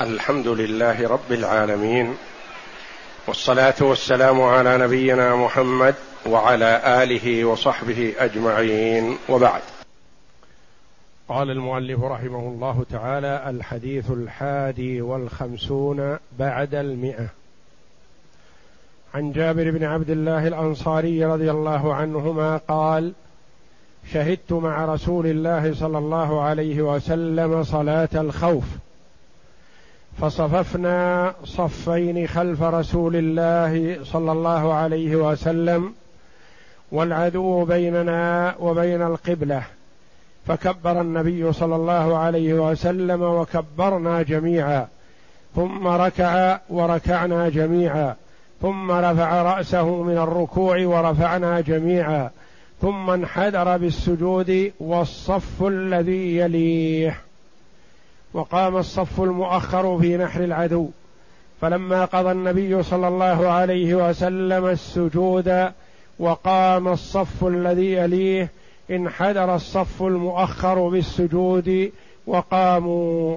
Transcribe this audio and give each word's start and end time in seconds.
الحمد 0.00 0.48
لله 0.48 1.08
رب 1.08 1.32
العالمين 1.32 2.14
والصلاة 3.26 3.74
والسلام 3.80 4.42
على 4.42 4.78
نبينا 4.78 5.36
محمد 5.36 5.94
وعلى 6.26 7.02
آله 7.02 7.44
وصحبه 7.44 8.14
أجمعين. 8.18 9.18
وبعد. 9.28 9.62
قال 11.28 11.50
المؤلف 11.50 12.00
رحمه 12.00 12.38
الله 12.38 12.84
تعالى 12.90 13.50
الحديث 13.50 14.10
الحادي 14.10 15.00
والخمسون 15.00 16.18
بعد 16.38 16.74
المئة. 16.74 17.26
عن 19.14 19.32
جابر 19.32 19.70
بن 19.70 19.84
عبد 19.84 20.10
الله 20.10 20.46
الأنصاري 20.48 21.24
رضي 21.24 21.50
الله 21.50 21.94
عنهما 21.94 22.56
قال 22.56 23.12
شهدت 24.12 24.52
مع 24.52 24.84
رسول 24.84 25.26
الله 25.26 25.74
صلى 25.74 25.98
الله 25.98 26.42
عليه 26.42 26.82
وسلم 26.82 27.64
صلاة 27.64 28.08
الخوف. 28.14 28.64
فصففنا 30.20 31.32
صفين 31.44 32.26
خلف 32.26 32.62
رسول 32.62 33.16
الله 33.16 34.04
صلى 34.04 34.32
الله 34.32 34.74
عليه 34.74 35.16
وسلم 35.16 35.92
والعدو 36.92 37.64
بيننا 37.64 38.54
وبين 38.60 39.02
القبلة. 39.02 39.62
فكبر 40.46 41.00
النبي 41.00 41.52
صلى 41.52 41.76
الله 41.76 42.16
عليه 42.18 42.54
وسلم 42.54 43.22
وكبرنا 43.22 44.22
جميعا. 44.22 44.86
ثم 45.56 45.86
ركع 45.86 46.58
وركعنا 46.70 47.48
جميعا. 47.48 48.14
ثم 48.62 48.90
رفع 48.90 49.42
رأسه 49.42 50.02
من 50.02 50.18
الركوع 50.18 50.86
ورفعنا 50.86 51.60
جميعا. 51.60 52.30
ثم 52.82 53.10
انحدر 53.10 53.76
بالسجود 53.76 54.72
والصف 54.80 55.62
الذي 55.62 56.36
يليه. 56.36 57.23
وقام 58.34 58.76
الصف 58.76 59.20
المؤخر 59.20 59.98
في 59.98 60.16
نحر 60.16 60.44
العدو. 60.44 60.88
فلما 61.60 62.04
قضى 62.04 62.32
النبي 62.32 62.82
صلى 62.82 63.08
الله 63.08 63.48
عليه 63.48 64.08
وسلم 64.08 64.66
السجود 64.66 65.72
وقام 66.18 66.88
الصف 66.88 67.44
الذي 67.44 67.92
يليه 67.92 68.50
انحدر 68.90 69.54
الصف 69.54 70.02
المؤخر 70.02 70.88
بالسجود 70.88 71.92
وقاموا. 72.26 73.36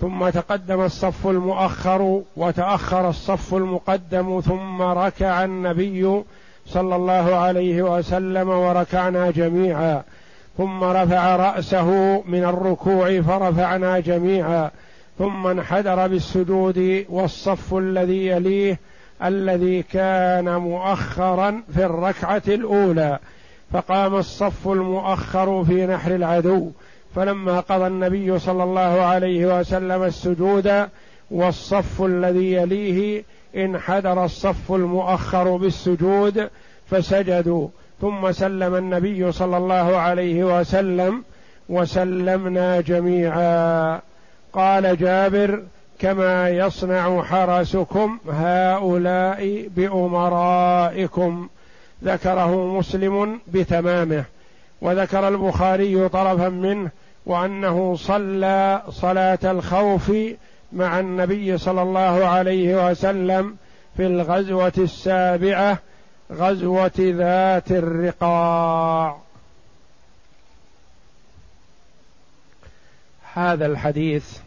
ثم 0.00 0.28
تقدم 0.28 0.80
الصف 0.80 1.26
المؤخر 1.26 2.22
وتأخر 2.36 3.08
الصف 3.08 3.54
المقدم 3.54 4.40
ثم 4.40 4.82
ركع 4.82 5.44
النبي 5.44 6.22
صلى 6.66 6.96
الله 6.96 7.34
عليه 7.34 7.82
وسلم 7.82 8.48
وركعنا 8.48 9.30
جميعا. 9.30 10.02
ثم 10.56 10.84
رفع 10.84 11.36
رأسه 11.36 12.22
من 12.22 12.44
الركوع 12.44 13.20
فرفعنا 13.20 14.00
جميعا. 14.00 14.70
ثم 15.18 15.46
انحدر 15.46 16.06
بالسجود 16.06 17.04
والصف 17.08 17.74
الذي 17.74 18.26
يليه 18.26 18.78
الذي 19.24 19.82
كان 19.82 20.56
مؤخرا 20.56 21.62
في 21.74 21.84
الركعة 21.84 22.42
الأولى. 22.48 23.18
فقام 23.72 24.14
الصف 24.14 24.68
المؤخر 24.68 25.64
في 25.64 25.86
نحر 25.86 26.14
العدو. 26.14 26.70
فلما 27.14 27.60
قضى 27.60 27.86
النبي 27.86 28.38
صلى 28.38 28.64
الله 28.64 28.80
عليه 28.80 29.58
وسلم 29.58 30.02
السجود 30.02 30.88
والصف 31.30 32.02
الذي 32.02 32.52
يليه 32.52 33.24
انحدر 33.56 34.24
الصف 34.24 34.72
المؤخر 34.72 35.56
بالسجود 35.56 36.48
فسجدوا. 36.90 37.68
ثم 38.00 38.32
سلم 38.32 38.74
النبي 38.74 39.32
صلى 39.32 39.56
الله 39.56 39.96
عليه 39.96 40.60
وسلم 40.60 41.24
وسلمنا 41.68 42.80
جميعا. 42.80 44.00
قال 44.52 44.96
جابر 44.96 45.62
كما 45.98 46.48
يصنع 46.48 47.22
حرسكم 47.22 48.18
هؤلاء 48.32 49.68
بأمرائكم. 49.76 51.48
ذكره 52.04 52.78
مسلم 52.78 53.40
بتمامه. 53.46 54.24
وذكر 54.80 55.28
البخاري 55.28 56.08
طرفا 56.08 56.48
منه 56.48 56.90
وأنه 57.26 57.96
صلى 57.96 58.82
صلاة 58.90 59.38
الخوف 59.44 60.12
مع 60.72 61.00
النبي 61.00 61.58
صلى 61.58 61.82
الله 61.82 62.26
عليه 62.26 62.90
وسلم 62.90 63.56
في 63.96 64.06
الغزوة 64.06 64.72
السابعة 64.78 65.78
غزوة 66.32 66.92
ذات 66.98 67.72
الرقاع. 67.72 69.20
هذا 73.34 73.66
الحديث 73.66 74.38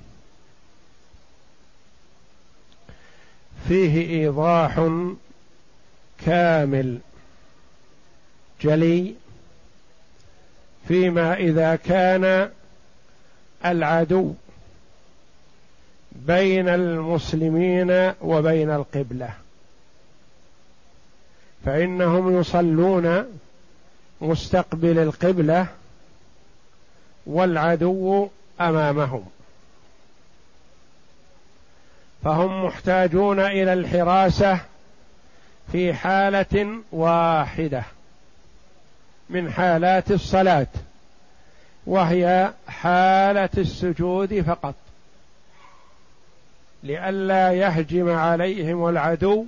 فيه 3.67 4.21
إيضاح 4.21 4.89
كامل 6.25 6.99
جلي 8.61 9.15
فيما 10.87 11.33
إذا 11.33 11.75
كان 11.75 12.51
العدو 13.65 14.33
بين 16.11 16.69
المسلمين 16.69 18.13
وبين 18.21 18.71
القبلة. 18.71 19.33
فإنهم 21.65 22.39
يصلون 22.39 23.25
مستقبل 24.21 24.99
القبلة 24.99 25.67
والعدو 27.25 28.27
أمامهم. 28.61 29.25
فهم 32.23 32.65
محتاجون 32.65 33.39
إلى 33.39 33.73
الحراسة 33.73 34.59
في 35.71 35.93
حالة 35.93 36.81
واحدة 36.91 37.83
من 39.29 39.51
حالات 39.51 40.11
الصلاة 40.11 40.67
وهي 41.85 42.51
حالة 42.67 43.49
السجود 43.57 44.41
فقط. 44.41 44.75
لئلا 46.83 47.53
يهجم 47.53 48.09
عليهم 48.09 48.89
العدو 48.89 49.45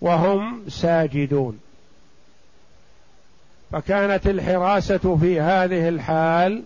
وهم 0.00 0.62
ساجدون. 0.68 1.60
فكانت 3.72 4.26
الحراسة 4.26 5.16
في 5.20 5.40
هذه 5.40 5.88
الحال 5.88 6.62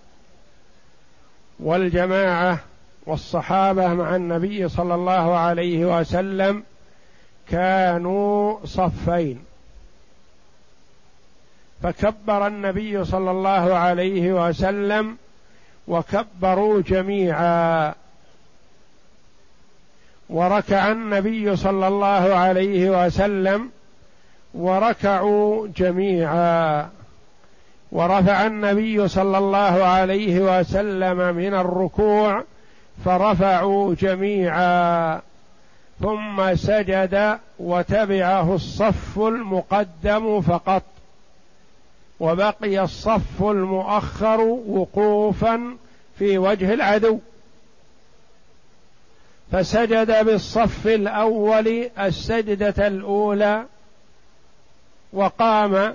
والجماعة 1.61 2.59
والصحابة 3.07 3.95
مع 3.95 4.17
النبي 4.17 4.69
صلى 4.69 4.95
الله 4.95 5.37
عليه 5.37 5.99
وسلم 5.99 6.63
كانوا 7.49 8.59
صفين. 8.65 9.45
فكبر 11.83 12.47
النبي 12.47 13.05
صلى 13.05 13.31
الله 13.31 13.75
عليه 13.75 14.49
وسلم 14.49 15.17
وكبروا 15.89 16.83
جميعا. 16.83 17.95
وركع 20.29 20.93
النبي 20.93 21.57
صلى 21.57 21.89
الله 21.89 22.35
عليه 22.35 23.07
وسلم 23.07 23.71
وركعوا 24.55 25.69
جميعا. 25.77 26.89
ورفع 27.93 28.47
النبي 28.47 29.09
صلى 29.09 29.39
الله 29.39 29.85
عليه 29.85 30.59
وسلم 30.59 31.35
من 31.37 31.55
الركوع 31.55 32.45
فرفعوا 33.05 33.95
جميعا. 33.95 35.21
ثم 36.03 36.55
سجد 36.55 37.39
وتبعه 37.59 38.55
الصف 38.55 39.19
المقدم 39.19 40.41
فقط. 40.41 40.83
وبقي 42.21 42.85
الصف 42.85 43.43
المؤخر 43.43 44.41
وقوفا 44.69 45.77
في 46.19 46.39
وجه 46.39 46.75
العدو. 46.75 47.19
فسجد 49.55 50.25
بالصف 50.25 50.87
الأول 50.87 51.91
السجدة 51.99 52.87
الأولى 52.87 53.65
وقام 55.13 55.95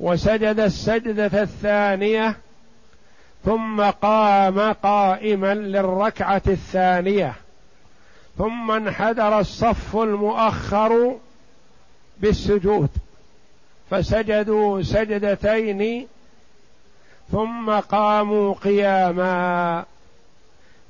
وسجد 0.00 0.60
السجدة 0.60 1.42
الثانية 1.42 2.36
ثم 3.44 3.82
قام 3.82 4.72
قائما 4.72 5.54
للركعة 5.54 6.42
الثانية 6.46 7.34
ثم 8.38 8.70
انحدر 8.70 9.40
الصف 9.40 9.96
المؤخر 9.96 11.16
بالسجود 12.20 12.90
فسجدوا 13.90 14.82
سجدتين 14.82 16.06
ثم 17.32 17.70
قاموا 17.70 18.54
قياما 18.54 19.84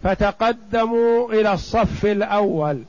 فتقدموا 0.02 1.32
إلى 1.32 1.52
الصف 1.52 2.06
الأول. 2.06 2.82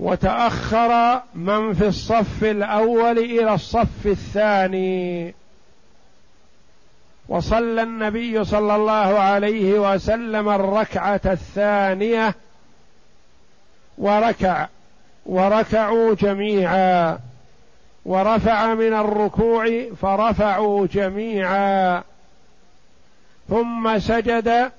وتأخر 0.00 1.22
من 1.34 1.74
في 1.74 1.86
الصف 1.86 2.44
الأول 2.44 3.18
إلى 3.18 3.54
الصف 3.54 4.06
الثاني. 4.06 5.34
وصلى 7.28 7.82
النبي 7.82 8.44
صلى 8.44 8.76
الله 8.76 9.18
عليه 9.18 9.92
وسلم 9.92 10.48
الركعة 10.48 11.20
الثانية. 11.26 12.34
وركع. 13.98 14.66
وركعوا 15.26 16.14
جميعا. 16.14 17.18
ورفع 18.04 18.74
من 18.74 18.92
الركوع 18.92 19.84
فرفعوا 20.02 20.86
جميعا. 20.86 22.02
ثم 23.48 23.98
سجد 23.98 24.70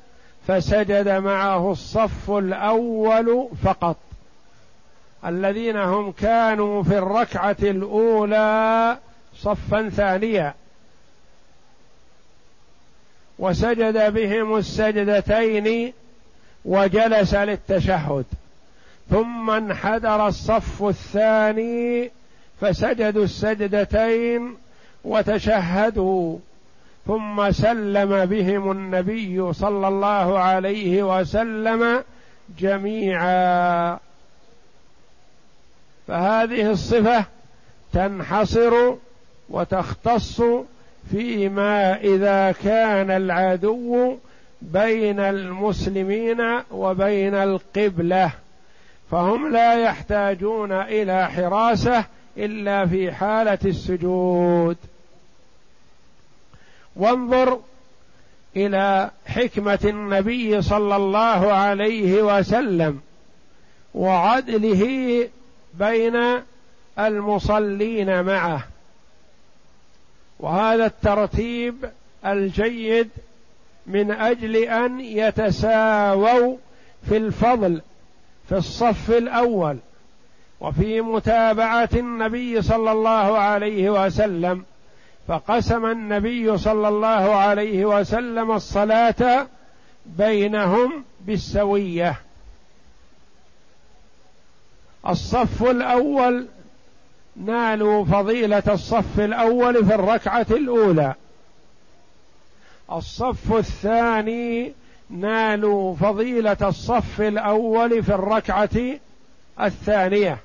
فسجد 0.48 1.10
معه 1.10 1.72
الصف 1.72 2.32
الأول 2.32 3.48
فقط. 3.64 3.98
الذين 5.26 5.78
هم 5.78 6.12
كانوا 6.12 6.84
في 6.84 6.98
الركعة 6.98 7.56
الأولى 7.62 8.98
صفا 9.38 9.90
ثانيا. 9.90 10.54
وسجد 13.40 14.14
بهم 14.14 14.58
السجدتين 14.58 15.94
وجلس 16.66 17.34
للتشهد. 17.36 18.26
ثم 19.10 19.50
انحدر 19.50 20.28
الصف 20.28 20.84
الثاني 20.84 22.12
فسجدوا 22.62 23.24
السجدتين 23.24 24.58
وتشهدوا. 25.04 26.38
ثم 27.08 27.52
سلم 27.52 28.26
بهم 28.26 28.72
النبي 28.72 29.54
صلى 29.54 29.88
الله 29.88 30.40
عليه 30.40 31.20
وسلم 31.20 32.04
جميعا. 32.60 34.00
فهذه 36.08 36.72
الصفة 36.72 37.26
تنحصر 37.94 38.94
وتختص 39.50 40.42
فيما 41.12 42.02
إذا 42.02 42.52
كان 42.52 43.12
العدو 43.12 44.18
بين 44.62 45.20
المسلمين 45.20 46.42
وبين 46.72 47.36
القبلة. 47.36 48.32
فهم 49.12 49.52
لا 49.52 49.74
يحتاجون 49.84 50.72
إلى 50.72 51.28
حراسة 51.28 52.06
إلا 52.38 52.86
في 52.86 53.12
حالة 53.12 53.60
السجود. 53.66 54.78
وانظر 56.96 57.60
إلى 58.56 59.12
حكمة 59.26 59.80
النبي 59.86 60.62
صلى 60.62 60.96
الله 60.96 61.54
عليه 61.54 62.22
وسلم 62.22 63.02
وعدله 63.94 65.28
بين 65.74 66.42
المصلين 67.00 68.24
معه. 68.24 68.64
وهذا 70.40 70.86
الترتيب 70.86 71.76
الجيد 72.26 73.10
من 73.88 74.12
أجل 74.12 74.56
أن 74.56 75.00
يتساووا 75.00 76.58
في 77.10 77.18
الفضل 77.18 77.82
في 78.50 78.58
الصف 78.58 79.12
الأول 79.12 79.78
وفي 80.60 81.02
متابعة 81.02 81.90
النبي 81.94 82.62
صلى 82.62 82.92
الله 82.92 83.38
عليه 83.38 84.06
وسلم. 84.06 84.66
فقسم 85.28 85.86
النبي 85.86 86.58
صلى 86.58 86.88
الله 86.88 87.36
عليه 87.36 87.86
وسلم 87.86 88.52
الصلاة 88.52 89.48
بينهم 90.06 91.04
بالسوية. 91.22 92.16
الصف 95.08 95.64
الأول 95.64 96.48
نالوا 97.36 98.06
فضيلة 98.06 98.64
الصف 98.68 99.20
الأول 99.20 99.86
في 99.86 99.96
الركعة 99.96 100.46
الأولى. 100.52 101.14
الصف 102.92 103.54
الثاني 103.54 104.74
نالوا 105.10 105.96
فضيلة 105.96 106.58
الصف 106.62 107.22
الأول 107.22 108.04
في 108.04 108.14
الركعة 108.14 109.00
الثانية. 109.60 110.38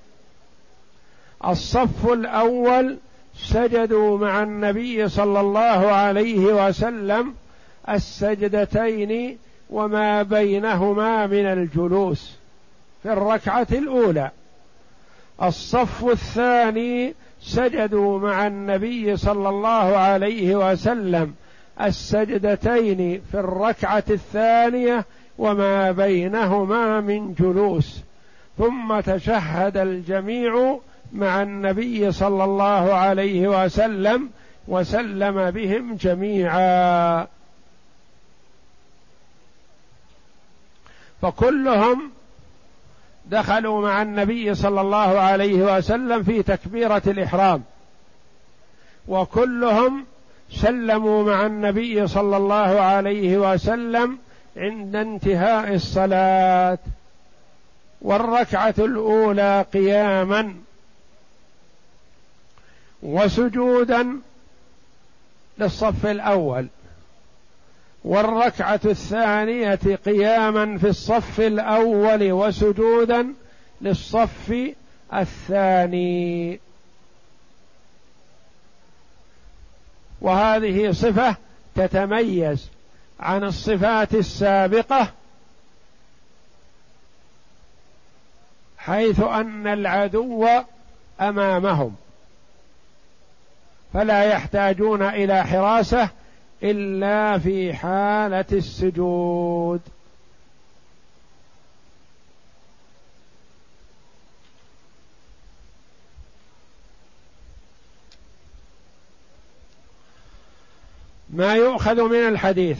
الصف 1.44 2.06
الأول 2.06 2.98
سجدوا 3.38 4.18
مع 4.18 4.42
النبي 4.42 5.08
صلى 5.08 5.40
الله 5.40 5.92
عليه 5.92 6.68
وسلم 6.68 7.34
السجدتين 7.88 9.38
وما 9.70 10.22
بينهما 10.22 11.26
من 11.26 11.46
الجلوس 11.46 12.36
في 13.02 13.12
الركعة 13.12 13.66
الأولى. 13.72 14.30
الصف 15.42 16.04
الثاني 16.04 17.14
سجدوا 17.40 18.18
مع 18.18 18.46
النبي 18.46 19.16
صلى 19.16 19.48
الله 19.48 19.96
عليه 19.96 20.70
وسلم 20.70 21.34
السجدتين 21.80 23.20
في 23.32 23.40
الركعة 23.40 24.04
الثانية 24.10 25.04
وما 25.38 25.90
بينهما 25.90 27.00
من 27.00 27.34
جلوس. 27.34 28.00
ثم 28.58 29.00
تشهد 29.00 29.76
الجميع 29.76 30.78
مع 31.12 31.42
النبي 31.42 32.12
صلى 32.12 32.44
الله 32.44 32.94
عليه 32.94 33.64
وسلم 33.64 34.30
وسلم 34.68 35.50
بهم 35.50 35.94
جميعا. 35.94 37.26
فكلهم 41.22 42.10
دخلوا 43.26 43.82
مع 43.82 44.02
النبي 44.02 44.54
صلى 44.54 44.80
الله 44.80 45.18
عليه 45.18 45.76
وسلم 45.76 46.22
في 46.22 46.42
تكبيرة 46.42 47.02
الإحرام. 47.06 47.62
وكلهم 49.08 50.04
سلموا 50.50 51.24
مع 51.24 51.46
النبي 51.46 52.06
صلى 52.06 52.36
الله 52.36 52.80
عليه 52.80 53.52
وسلم 53.52 54.18
عند 54.56 54.96
انتهاء 54.96 55.74
الصلاة. 55.74 56.78
والركعة 58.02 58.74
الأولى 58.78 59.66
قياما. 59.72 60.54
وسجودا 63.06 64.20
للصف 65.58 66.06
الأول 66.06 66.66
والركعة 68.04 68.80
الثانية 68.84 69.80
قياما 70.06 70.78
في 70.78 70.88
الصف 70.88 71.40
الأول 71.40 72.32
وسجودا 72.32 73.34
للصف 73.80 74.72
الثاني. 75.14 76.60
وهذه 80.20 80.92
صفة 80.92 81.36
تتميز 81.74 82.68
عن 83.20 83.44
الصفات 83.44 84.14
السابقة 84.14 85.12
حيث 88.78 89.20
أن 89.20 89.66
العدو 89.66 90.48
أمامهم. 91.20 91.96
فلا 93.92 94.24
يحتاجون 94.24 95.02
إلى 95.02 95.44
حراسة 95.44 96.08
إلا 96.62 97.38
في 97.38 97.74
حالة 97.74 98.44
السجود. 98.52 99.80
ما 111.30 111.54
يؤخذ 111.54 112.02
من 112.02 112.28
الحديث 112.28 112.78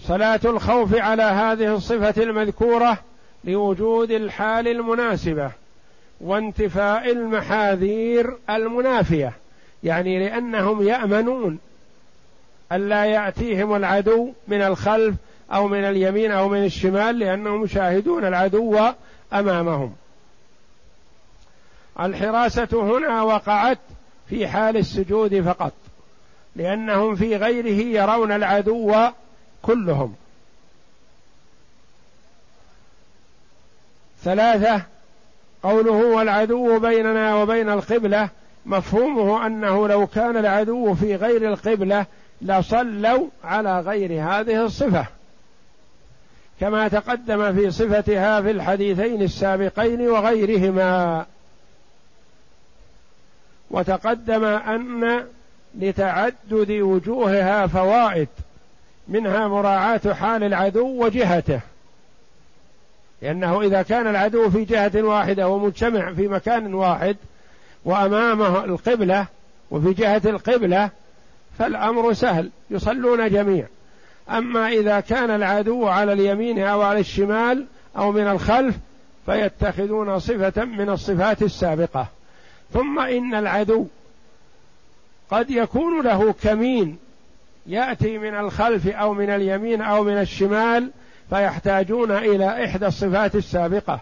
صلاة 0.00 0.40
الخوف 0.44 0.94
على 0.94 1.22
هذه 1.22 1.74
الصفة 1.74 2.22
المذكورة 2.22 2.98
لوجود 3.44 4.10
الحال 4.10 4.68
المناسبة 4.68 5.50
وانتفاء 6.20 7.12
المحاذير 7.12 8.36
المنافية. 8.50 9.32
يعني 9.84 10.18
لأنهم 10.18 10.88
يأمنون 10.88 11.58
ألا 12.72 13.04
يأتيهم 13.04 13.76
العدو 13.76 14.32
من 14.48 14.62
الخلف 14.62 15.14
أو 15.52 15.68
من 15.68 15.84
اليمين 15.84 16.30
أو 16.30 16.48
من 16.48 16.64
الشمال 16.64 17.18
لأنهم 17.18 17.64
يشاهدون 17.64 18.24
العدو 18.24 18.78
أمامهم. 19.32 19.94
الحراسة 22.00 22.68
هنا 22.72 23.22
وقعت 23.22 23.78
في 24.28 24.48
حال 24.48 24.76
السجود 24.76 25.40
فقط 25.40 25.72
لأنهم 26.56 27.16
في 27.16 27.36
غيره 27.36 28.02
يرون 28.02 28.32
العدو 28.32 28.94
كلهم. 29.62 30.14
ثلاثة 34.22 34.82
قوله 35.62 35.92
والعدو 35.92 36.78
بيننا 36.78 37.34
وبين 37.34 37.70
القبلة 37.70 38.28
مفهومه 38.66 39.46
أنه 39.46 39.88
لو 39.88 40.06
كان 40.06 40.36
العدو 40.36 40.94
في 40.94 41.16
غير 41.16 41.48
القبلة 41.48 42.06
لصلوا 42.42 43.26
على 43.44 43.80
غير 43.80 44.22
هذه 44.22 44.64
الصفة. 44.64 45.06
كما 46.60 46.88
تقدم 46.88 47.54
في 47.54 47.70
صفتها 47.70 48.40
في 48.40 48.50
الحديثين 48.50 49.22
السابقين 49.22 50.08
وغيرهما. 50.08 51.26
وتقدم 53.70 54.44
أن 54.44 55.24
لتعدد 55.78 56.70
وجوهها 56.70 57.66
فوائد 57.66 58.28
منها 59.08 59.48
مراعاة 59.48 60.12
حال 60.12 60.44
العدو 60.44 61.04
وجهته. 61.04 61.60
لأنه 63.22 63.62
إذا 63.62 63.82
كان 63.82 64.06
العدو 64.06 64.50
في 64.50 64.64
جهة 64.64 65.02
واحدة 65.02 65.48
ومجتمع 65.48 66.12
في 66.12 66.28
مكان 66.28 66.74
واحد 66.74 67.16
وأمامه 67.84 68.64
القبلة 68.64 69.26
وفي 69.70 69.92
جهة 69.92 70.22
القبلة 70.24 70.90
فالأمر 71.58 72.12
سهل 72.12 72.50
يصلون 72.70 73.30
جميع. 73.30 73.66
أما 74.30 74.68
إذا 74.68 75.00
كان 75.00 75.30
العدو 75.30 75.86
على 75.86 76.12
اليمين 76.12 76.58
أو 76.58 76.82
على 76.82 77.00
الشمال 77.00 77.66
أو 77.96 78.12
من 78.12 78.26
الخلف 78.26 78.74
فيتخذون 79.26 80.18
صفة 80.18 80.64
من 80.64 80.90
الصفات 80.90 81.42
السابقة. 81.42 82.06
ثم 82.72 82.98
إن 82.98 83.34
العدو 83.34 83.86
قد 85.30 85.50
يكون 85.50 86.04
له 86.04 86.34
كمين 86.42 86.98
يأتي 87.66 88.18
من 88.18 88.34
الخلف 88.34 88.88
أو 88.88 89.14
من 89.14 89.30
اليمين 89.30 89.82
أو 89.82 90.04
من 90.04 90.20
الشمال 90.20 90.90
فيحتاجون 91.30 92.10
إلى 92.10 92.64
إحدى 92.64 92.86
الصفات 92.86 93.34
السابقة. 93.34 94.00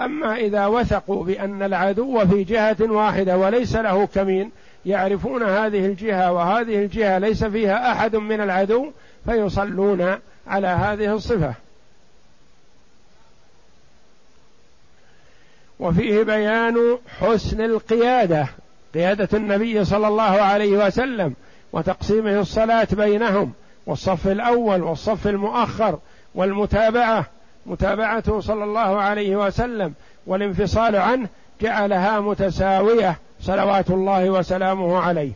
أما 0.00 0.36
إذا 0.36 0.66
وثقوا 0.66 1.24
بأن 1.24 1.62
العدو 1.62 2.26
في 2.26 2.44
جهة 2.44 2.76
واحدة 2.80 3.36
وليس 3.36 3.76
له 3.76 4.06
كمين 4.06 4.50
يعرفون 4.86 5.42
هذه 5.42 5.86
الجهة 5.86 6.32
وهذه 6.32 6.78
الجهة 6.84 7.18
ليس 7.18 7.44
فيها 7.44 7.92
أحد 7.92 8.16
من 8.16 8.40
العدو 8.40 8.90
فيصلون 9.24 10.18
على 10.46 10.66
هذه 10.66 11.14
الصفة. 11.14 11.54
وفيه 15.80 16.22
بيان 16.22 16.98
حسن 17.20 17.60
القيادة 17.60 18.46
قيادة 18.94 19.28
النبي 19.34 19.84
صلى 19.84 20.08
الله 20.08 20.22
عليه 20.22 20.86
وسلم 20.86 21.34
وتقسيمه 21.72 22.40
الصلاة 22.40 22.88
بينهم 22.92 23.52
والصف 23.86 24.28
الأول 24.28 24.82
والصف 24.82 25.26
المؤخر 25.26 25.98
والمتابعة. 26.34 27.26
متابعته 27.66 28.40
صلى 28.40 28.64
الله 28.64 29.00
عليه 29.00 29.36
وسلم 29.36 29.94
والانفصال 30.26 30.96
عنه 30.96 31.28
جعلها 31.60 32.20
متساوية 32.20 33.18
صلوات 33.40 33.90
الله 33.90 34.30
وسلامه 34.30 34.98
عليه. 34.98 35.32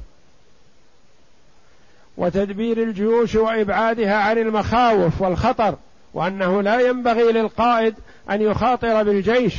وتدبير 2.17 2.83
الجيوش 2.83 3.35
وإبعادها 3.35 4.17
عن 4.17 4.39
المخاوف 4.39 5.23
والخطر 5.23 5.75
وأنه 6.15 6.63
لا 6.63 6.81
ينبغي 6.81 7.33
للقائد 7.33 7.95
أن 8.31 8.43
يخاطر 8.43 9.03
بالجيش 9.03 9.55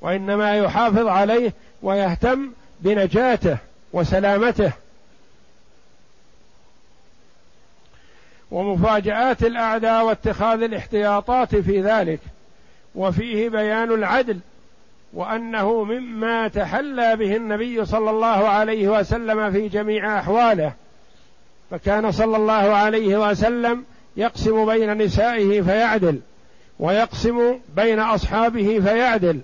وإنما 0.00 0.56
يحافظ 0.56 1.06
عليه 1.06 1.52
ويهتم 1.82 2.50
بنجاته 2.80 3.56
وسلامته. 3.92 4.72
ومفاجآت 8.50 9.42
الأعداء 9.42 10.04
واتخاذ 10.04 10.62
الاحتياطات 10.62 11.56
في 11.56 11.80
ذلك. 11.80 12.20
وفيه 12.94 13.48
بيان 13.48 13.92
العدل 13.92 14.38
وأنه 15.12 15.84
مما 15.84 16.48
تحلى 16.48 17.16
به 17.16 17.36
النبي 17.36 17.84
صلى 17.84 18.10
الله 18.10 18.48
عليه 18.48 18.88
وسلم 18.88 19.52
في 19.52 19.68
جميع 19.68 20.18
أحواله. 20.18 20.72
فكان 21.70 22.12
صلى 22.12 22.36
الله 22.36 22.52
عليه 22.52 23.30
وسلم 23.30 23.84
يقسم 24.16 24.66
بين 24.66 25.02
نسائه 25.02 25.62
فيعدل 25.62 26.20
ويقسم 26.78 27.58
بين 27.76 28.00
أصحابه 28.00 28.80
فيعدل 28.80 29.40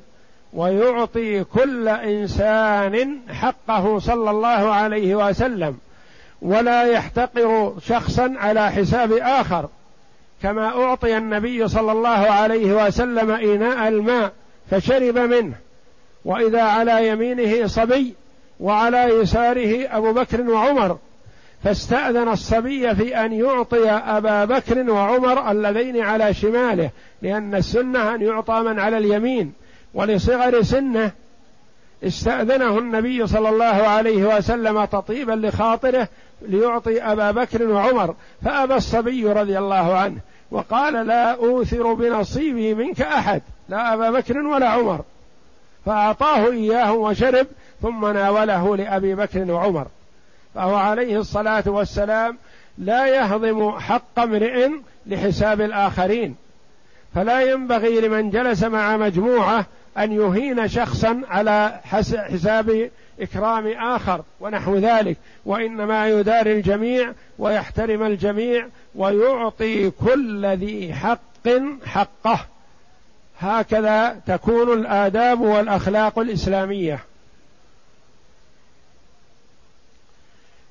ويعطي 0.53 1.45
كل 1.45 1.89
إنسان 1.89 3.19
حقه 3.29 3.99
صلى 3.99 4.31
الله 4.31 4.49
عليه 4.49 5.29
وسلم. 5.29 5.79
ولا 6.43 6.83
يحتقر 6.85 7.75
شخصا 7.87 8.35
على 8.37 8.71
حساب 8.71 9.13
آخر 9.13 9.69
كما 10.43 10.67
أعطي 10.67 11.17
النبي 11.17 11.69
صلى 11.69 11.93
الله 11.93 12.09
عليه 12.09 12.87
وسلم 12.87 13.31
إناء 13.31 13.89
الماء 13.89 14.33
فشرب 14.71 15.19
منه. 15.19 15.55
وإذا 16.25 16.63
على 16.63 17.09
يمينه 17.09 17.67
صبي 17.67 18.15
وعلى 18.61 19.05
يساره 19.05 19.97
أبو 19.97 20.13
بكر 20.13 20.51
وعمر 20.51 20.99
فاستأذن 21.65 22.29
الصبي 22.29 22.95
في 22.95 23.17
أن 23.17 23.33
يعطي 23.33 23.91
أبا 23.91 24.45
بكر 24.45 24.91
وعمر 24.91 25.51
اللذين 25.51 26.01
على 26.01 26.35
شماله 26.35 26.91
لأن 27.23 27.55
السنة 27.55 28.15
أن 28.15 28.23
يعطى 28.23 28.61
من 28.61 28.79
على 28.79 28.99
اليمين 28.99 29.53
ولصغر 29.95 30.63
سنه. 30.63 31.11
استأذنه 32.05 32.79
النبي 32.79 33.27
صلى 33.27 33.49
الله 33.49 33.65
عليه 33.65 34.37
وسلم 34.37 34.85
تطيبا 34.85 35.33
لخاطره 35.33 36.09
ليعطي 36.49 37.03
أبا 37.03 37.31
بكر 37.31 37.63
وعمر 37.63 38.15
فأبى 38.45 38.75
الصبي 38.75 39.33
رضي 39.33 39.59
الله 39.59 39.97
عنه 39.97 40.17
وقال 40.51 41.07
لا 41.07 41.35
أوثر 41.35 41.93
بنصيبي 41.95 42.75
منك 42.75 43.01
أحد 43.03 43.43
لا 43.69 43.95
أبا 43.95 44.11
بكر 44.11 44.39
ولا 44.39 44.69
عمر. 44.69 45.01
فأعطاه 45.87 46.51
إياه 46.51 46.93
وشرب 46.93 47.47
ثم 47.83 48.07
ناوله 48.07 48.77
لأبي 48.77 49.15
بكر 49.15 49.53
وعمر. 49.53 49.87
فهو 50.55 50.75
عليه 50.75 51.19
الصلاة 51.21 51.65
والسلام 51.67 52.39
لا 52.79 53.07
يهضم 53.07 53.79
حق 53.79 54.19
امرئ 54.19 54.71
لحساب 55.07 55.61
الآخرين 55.61 56.37
فلا 57.15 57.41
ينبغي 57.41 58.01
لمن 58.01 58.31
جلس 58.31 58.65
مع 58.65 58.97
مجموعة 58.97 59.67
أن 59.99 60.13
يهين 60.13 60.69
شخصا 60.69 61.23
على 61.29 61.81
حساب 61.85 62.91
إكرام 63.21 63.67
آخر 63.67 64.23
ونحو 64.41 64.77
ذلك 64.77 65.17
وإنما 65.47 66.09
يداري 66.09 66.53
الجميع 66.53 67.13
ويحترم 67.39 68.03
الجميع 68.03 68.67
ويعطي 68.95 69.91
كل 69.91 70.47
ذي 70.47 70.95
حق 70.95 71.49
حقه. 71.87 72.41
هكذا 73.41 74.21
تكون 74.27 74.73
الآداب 74.73 75.41
والأخلاق 75.41 76.19
الإسلامية. 76.19 76.99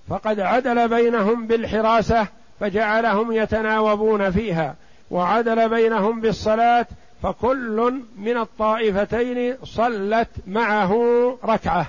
فقد 0.09 0.39
عدل 0.39 0.87
بينهم 0.87 1.47
بالحراسة 1.47 2.27
فجعلهم 2.59 3.31
يتناوبون 3.31 4.31
فيها 4.31 4.75
وعدل 5.11 5.69
بينهم 5.69 6.21
بالصلاة 6.21 6.85
فكل 7.23 8.01
من 8.17 8.37
الطائفتين 8.37 9.55
صلت 9.63 10.27
معه 10.47 10.93
ركعة. 11.45 11.85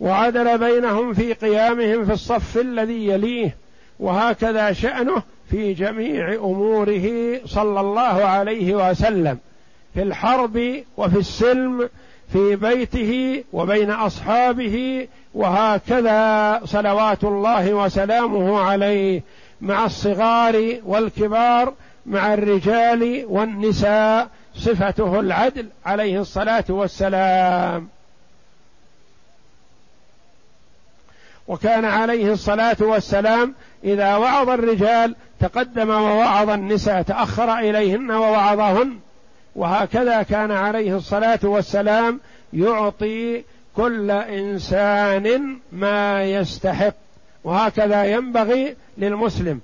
وعدل 0.00 0.58
بينهم 0.58 1.14
في 1.14 1.32
قيامهم 1.32 2.04
في 2.04 2.12
الصف 2.12 2.58
الذي 2.58 3.06
يليه 3.06 3.56
وهكذا 4.00 4.72
شأنه 4.72 5.22
في 5.50 5.72
جميع 5.72 6.34
أموره 6.34 7.38
صلى 7.46 7.80
الله 7.80 8.24
عليه 8.24 8.90
وسلم 8.90 9.38
في 9.94 10.02
الحرب 10.02 10.82
وفي 10.96 11.18
السلم 11.18 11.88
في 12.32 12.56
بيته 12.56 13.44
وبين 13.52 13.90
أصحابه 13.90 15.08
وهكذا 15.34 16.60
صلوات 16.64 17.24
الله 17.24 17.74
وسلامه 17.74 18.60
عليه 18.60 19.22
مع 19.60 19.84
الصغار 19.84 20.76
والكبار 20.84 21.72
مع 22.06 22.34
الرجال 22.34 23.24
والنساء 23.28 24.28
صفته 24.54 25.20
العدل 25.20 25.68
عليه 25.86 26.20
الصلاة 26.20 26.64
والسلام. 26.68 27.88
وكان 31.48 31.84
عليه 31.84 32.32
الصلاة 32.32 32.76
والسلام 32.80 33.54
إذا 33.84 34.16
وعظ 34.16 34.48
الرجال 34.48 35.14
تقدم 35.40 35.90
ووعظ 35.90 36.50
النساء 36.50 37.02
تأخر 37.02 37.58
إليهن 37.58 38.10
ووعظهن. 38.10 38.98
وهكذا 39.56 40.22
كان 40.22 40.50
عليه 40.50 40.96
الصلاة 40.96 41.40
والسلام 41.42 42.20
يعطي 42.52 43.44
كل 43.76 44.10
إنسان 44.10 45.58
ما 45.72 46.24
يستحق. 46.24 46.94
وهكذا 47.44 48.04
ينبغي 48.04 48.76
للمسلم 48.98 49.60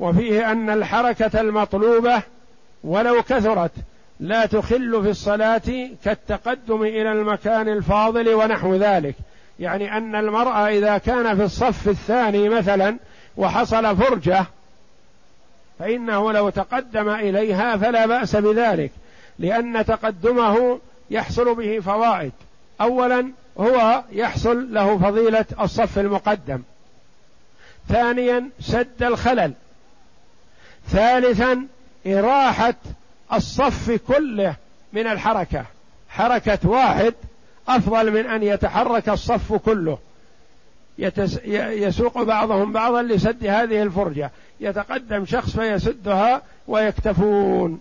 وفيه 0.00 0.52
أن 0.52 0.70
الحركة 0.70 1.40
المطلوبة 1.40 2.22
ولو 2.84 3.22
كثرت 3.22 3.72
لا 4.20 4.46
تخل 4.46 5.02
في 5.02 5.10
الصلاة 5.10 5.90
كالتقدم 6.04 6.82
إلى 6.82 7.12
المكان 7.12 7.68
الفاضل 7.68 8.34
ونحو 8.34 8.74
ذلك. 8.74 9.14
يعني 9.60 9.96
أن 9.96 10.14
المرأة 10.14 10.68
إذا 10.68 10.98
كان 10.98 11.36
في 11.36 11.44
الصف 11.44 11.88
الثاني 11.88 12.48
مثلا 12.48 12.96
وحصل 13.36 13.96
فرجة 13.96 14.44
فإنه 15.78 16.32
لو 16.32 16.50
تقدم 16.50 17.08
إليها 17.08 17.76
فلا 17.76 18.06
بأس 18.06 18.36
بذلك 18.36 18.90
لأن 19.38 19.84
تقدمه 19.84 20.78
يحصل 21.10 21.54
به 21.54 21.80
فوائد. 21.80 22.32
اولا 22.80 23.28
هو 23.58 24.02
يحصل 24.12 24.74
له 24.74 24.98
فضيلة 24.98 25.44
الصف 25.60 25.98
المقدم. 25.98 26.62
ثانيا 27.88 28.50
سد 28.60 29.02
الخلل. 29.02 29.52
ثالثا 30.90 31.66
إراحة 32.06 32.74
الصف 33.32 33.90
كله 33.90 34.54
من 34.92 35.06
الحركة. 35.06 35.64
حركة 36.08 36.68
واحد 36.68 37.14
أفضل 37.68 38.10
من 38.10 38.26
أن 38.26 38.42
يتحرك 38.42 39.08
الصف 39.08 39.52
كله. 39.52 39.98
يتس 40.98 41.38
يسوق 41.44 42.22
بعضهم 42.22 42.72
بعضا 42.72 43.02
لسد 43.02 43.46
هذه 43.46 43.82
الفرجة. 43.82 44.30
يتقدم 44.60 45.26
شخص 45.26 45.50
فيسدها 45.50 46.42
ويكتفون. 46.68 47.80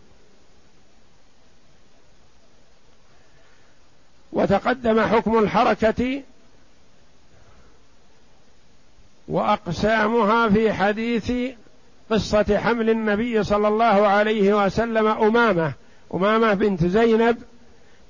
وتقدم 4.34 5.02
حكم 5.02 5.40
الحركة 5.40 6.22
وأقسامها 9.28 10.50
في 10.50 10.74
حديث 10.74 11.32
قصة 12.12 12.58
حمل 12.58 12.90
النبي 12.90 13.44
صلى 13.44 13.68
الله 13.68 14.08
عليه 14.08 14.66
وسلم 14.66 15.08
أمامة 15.08 15.74
أمامة 16.14 16.54
بنت 16.54 16.86
زينب 16.86 17.38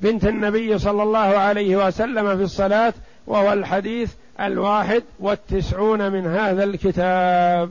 بنت 0.02 0.26
النبي 0.26 0.80
صلى 0.80 1.04
الله 1.04 1.20
عليه 1.20 1.88
وسلم 1.88 2.38
في 2.38 2.44
الصلاة 2.44 2.94
وهو 3.28 3.54
الحديث 3.54 4.12
الواحد 4.40 5.04
والتسعون 5.20 6.12
من 6.12 6.28
هذا 6.28 6.64
الكتاب. 6.64 7.70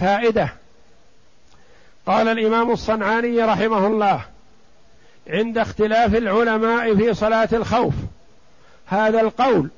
فائدة. 0.00 0.52
قال 2.06 2.28
الإمام 2.28 2.70
الصنعاني 2.70 3.42
رحمه 3.42 3.86
الله 3.86 4.24
عند 5.28 5.58
اختلاف 5.58 6.14
العلماء 6.14 6.96
في 6.96 7.14
صلاة 7.14 7.48
الخوف 7.52 7.94
هذا 8.86 9.20
القول 9.20 9.68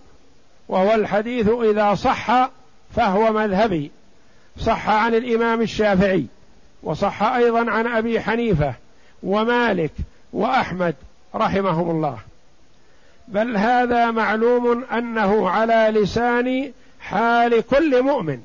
وهو 0.69 0.95
الحديث 0.95 1.49
إذا 1.49 1.95
صح 1.95 2.51
فهو 2.97 3.33
مذهبي. 3.33 3.91
صح 4.59 4.89
عن 4.89 5.15
الإمام 5.15 5.61
الشافعي 5.61 6.27
وصح 6.83 7.23
أيضا 7.23 7.71
عن 7.71 7.87
أبي 7.87 8.21
حنيفة 8.21 8.75
ومالك 9.23 9.93
وأحمد 10.33 10.95
رحمهم 11.35 11.91
الله. 11.91 12.19
بل 13.29 13.57
هذا 13.57 14.11
معلوم 14.11 14.85
أنه 14.93 15.49
على 15.51 16.01
لسان 16.01 16.73
حال 17.01 17.61
كل 17.67 18.03
مؤمن. 18.03 18.39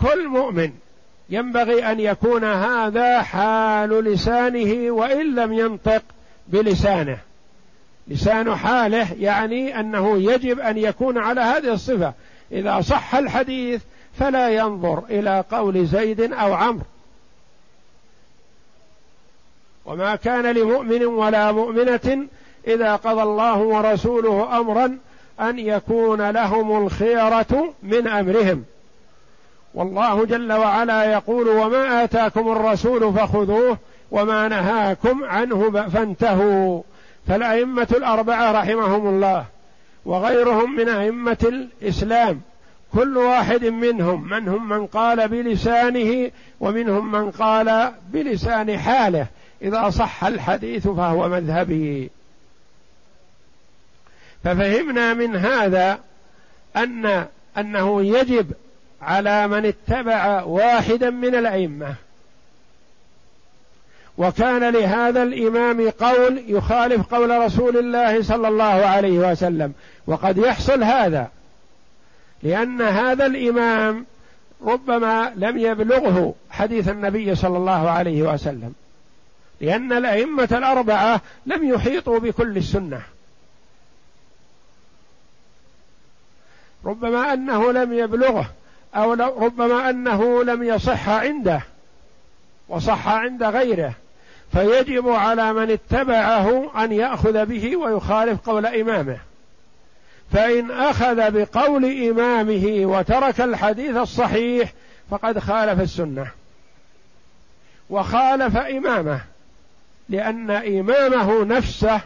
كل 0.00 0.28
مؤمن 0.28 0.70
ينبغي 1.30 1.92
أن 1.92 2.00
يكون 2.00 2.44
هذا 2.44 3.22
حال 3.22 4.04
لسانه 4.04 4.90
وإن 4.90 5.34
لم 5.34 5.52
ينطق 5.52 6.02
بلسانه. 6.48 7.18
لسان 8.08 8.56
حاله 8.56 9.12
يعني 9.20 9.80
أنه 9.80 10.18
يجب 10.32 10.60
أن 10.60 10.78
يكون 10.78 11.18
على 11.18 11.40
هذه 11.40 11.72
الصفة. 11.72 12.12
إذا 12.52 12.80
صح 12.80 13.14
الحديث 13.14 13.82
فلا 14.18 14.48
ينظر 14.48 15.02
إلى 15.10 15.44
قول 15.50 15.86
زيد 15.86 16.20
أو 16.20 16.54
عمرو. 16.54 16.84
وما 19.86 20.16
كان 20.16 20.46
لمؤمن 20.46 21.04
ولا 21.04 21.52
مؤمنة 21.52 22.26
إذا 22.66 22.96
قضى 22.96 23.22
الله 23.22 23.58
ورسوله 23.58 24.60
أمرا 24.60 24.98
أن 25.40 25.58
يكون 25.58 26.30
لهم 26.30 26.86
الخيرة 26.86 27.74
من 27.82 28.08
أمرهم. 28.08 28.64
والله 29.74 30.24
جل 30.24 30.52
وعلا 30.52 31.04
يقول 31.04 31.48
وما 31.48 32.04
آتاكم 32.04 32.52
الرسول 32.52 33.12
فخذوه 33.12 33.78
وما 34.10 34.48
نهاكم 34.48 35.24
عنه 35.24 35.88
فانتهوا 35.88 36.82
فالأئمة 37.28 37.88
الأربعة 37.90 38.52
رحمهم 38.52 39.06
الله 39.06 39.44
وغيرهم 40.04 40.76
من 40.76 40.88
أئمة 40.88 41.68
الإسلام. 41.82 42.40
كل 42.94 43.16
واحد 43.16 43.64
منهم 43.64 44.28
منهم 44.28 44.68
من 44.68 44.86
قال 44.86 45.28
بلسانه 45.28 46.30
ومنهم 46.60 47.12
من 47.12 47.30
قال 47.30 47.92
بلسان 48.12 48.78
حاله. 48.78 49.26
إذا 49.62 49.90
صح 49.90 50.24
الحديث 50.24 50.88
فهو 50.88 51.28
مذهبي. 51.28 52.10
ففهمنا 54.44 55.14
من 55.14 55.36
هذا 55.36 55.98
أن 56.76 57.26
أنه 57.58 58.02
يجب 58.02 58.52
على 59.02 59.48
من 59.48 59.66
اتبع 59.66 60.42
واحدا 60.42 61.10
من 61.10 61.34
الأئمة 61.34 61.94
وكان 64.20 64.72
لهذا 64.74 65.22
الإمام 65.22 65.90
قول 65.90 66.42
يخالف 66.46 67.14
قول 67.14 67.30
رسول 67.30 67.76
الله 67.76 68.22
صلى 68.22 68.48
الله 68.48 68.64
عليه 68.64 69.18
وسلم. 69.30 69.72
وقد 70.06 70.38
يحصل 70.38 70.82
هذا 70.82 71.28
لأن 72.42 72.82
هذا 72.82 73.26
الإمام 73.26 74.06
ربما 74.66 75.32
لم 75.36 75.58
يبلغه 75.58 76.34
حديث 76.50 76.88
النبي 76.88 77.34
صلى 77.34 77.56
الله 77.56 77.90
عليه 77.90 78.22
وسلم 78.22 78.72
لأن 79.60 79.92
الأئمة 79.92 80.48
الأربعة 80.52 81.20
لم 81.46 81.74
يحيطوا 81.74 82.18
بكل 82.18 82.56
السنة. 82.56 83.00
ربما 86.84 87.32
أنه 87.32 87.72
لم 87.72 87.92
يبلغه 87.92 88.50
أو 88.94 89.12
ربما 89.14 89.90
أنه 89.90 90.44
لم 90.44 90.62
يصح 90.62 91.08
عنده 91.08 91.60
وصح 92.68 93.08
عند 93.08 93.42
غيره. 93.42 93.94
فيجب 94.52 95.08
على 95.08 95.52
من 95.52 95.70
اتبعه 95.70 96.70
أن 96.84 96.92
يأخذ 96.92 97.46
به 97.46 97.76
ويخالف 97.76 98.48
قول 98.48 98.66
إمامه. 98.66 99.18
فإن 100.32 100.70
أخذ 100.70 101.30
بقول 101.30 102.08
إمامه 102.08 102.80
وترك 102.84 103.40
الحديث 103.40 103.96
الصحيح 103.96 104.72
فقد 105.10 105.38
خالف 105.38 105.80
السنة. 105.80 106.26
وخالف 107.90 108.56
إمامه 108.56 109.20
لأن 110.08 110.50
إمامه 110.50 111.44
نفسه 111.44 112.00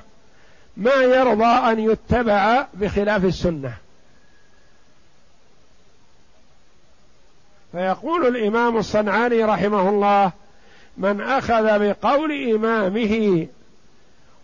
ما 0.76 0.94
يرضى 0.94 1.44
أن 1.44 1.90
يتبع 1.90 2.66
بخلاف 2.74 3.24
السنة. 3.24 3.74
فيقول 7.72 8.37
الإمام 8.37 8.76
الصنعاني 8.76 9.44
رحمه 9.44 9.88
الله 9.88 10.33
من 10.96 11.20
أخذ 11.20 11.78
بقول 11.78 12.52
إمامه 12.54 13.46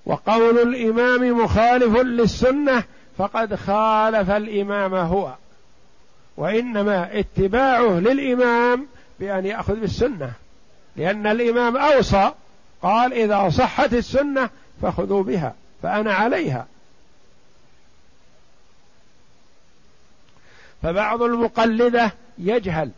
وقول 0.07 0.59
الإمام 0.59 1.45
مخالف 1.45 1.97
للسنة 1.97 2.85
فقد 3.19 3.55
خالف 3.55 4.31
الإمام 4.31 4.95
هو. 4.95 5.35
وإنما 6.37 7.19
اتباعه 7.19 7.99
للإمام 7.99 8.87
بأن 9.21 9.47
يأخذ 9.47 9.75
بالسنة 9.75 10.33
لأن 10.97 11.27
الإمام 11.27 11.77
أوصى 11.77 12.33
قال 12.83 13.13
إذا 13.13 13.49
صحت 13.51 13.95
السنة 13.95 14.51
فخذوا 14.83 15.23
بها 15.23 15.55
فأنا 15.83 16.13
عليها. 16.15 16.67
فبعض 20.83 21.23
المقلدة 21.23 22.13
يجهل 22.39 22.91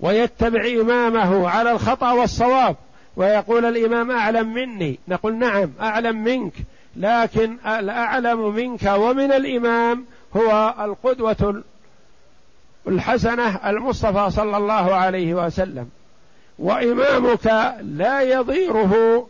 ويتبع 0.00 0.66
إمامه 0.80 1.48
على 1.48 1.72
الخطأ 1.72 2.12
والصواب. 2.12 2.76
ويقول 3.16 3.64
الإمام 3.64 4.10
أعلم 4.10 4.54
مني. 4.54 4.98
نقول 5.08 5.34
نعم 5.38 5.72
أعلم 5.80 6.24
منك. 6.24 6.52
لكن 6.96 7.56
الأعلم 7.66 8.54
منك 8.54 8.82
ومن 8.96 9.32
الإمام 9.32 10.04
هو 10.36 10.74
القدوة 10.80 11.62
الحسنة 12.88 13.70
المصطفى 13.70 14.30
صلى 14.30 14.56
الله 14.56 14.94
عليه 14.94 15.34
وسلم. 15.34 15.90
وإمامك 16.58 17.74
لا 17.82 18.20
يضيره 18.20 19.26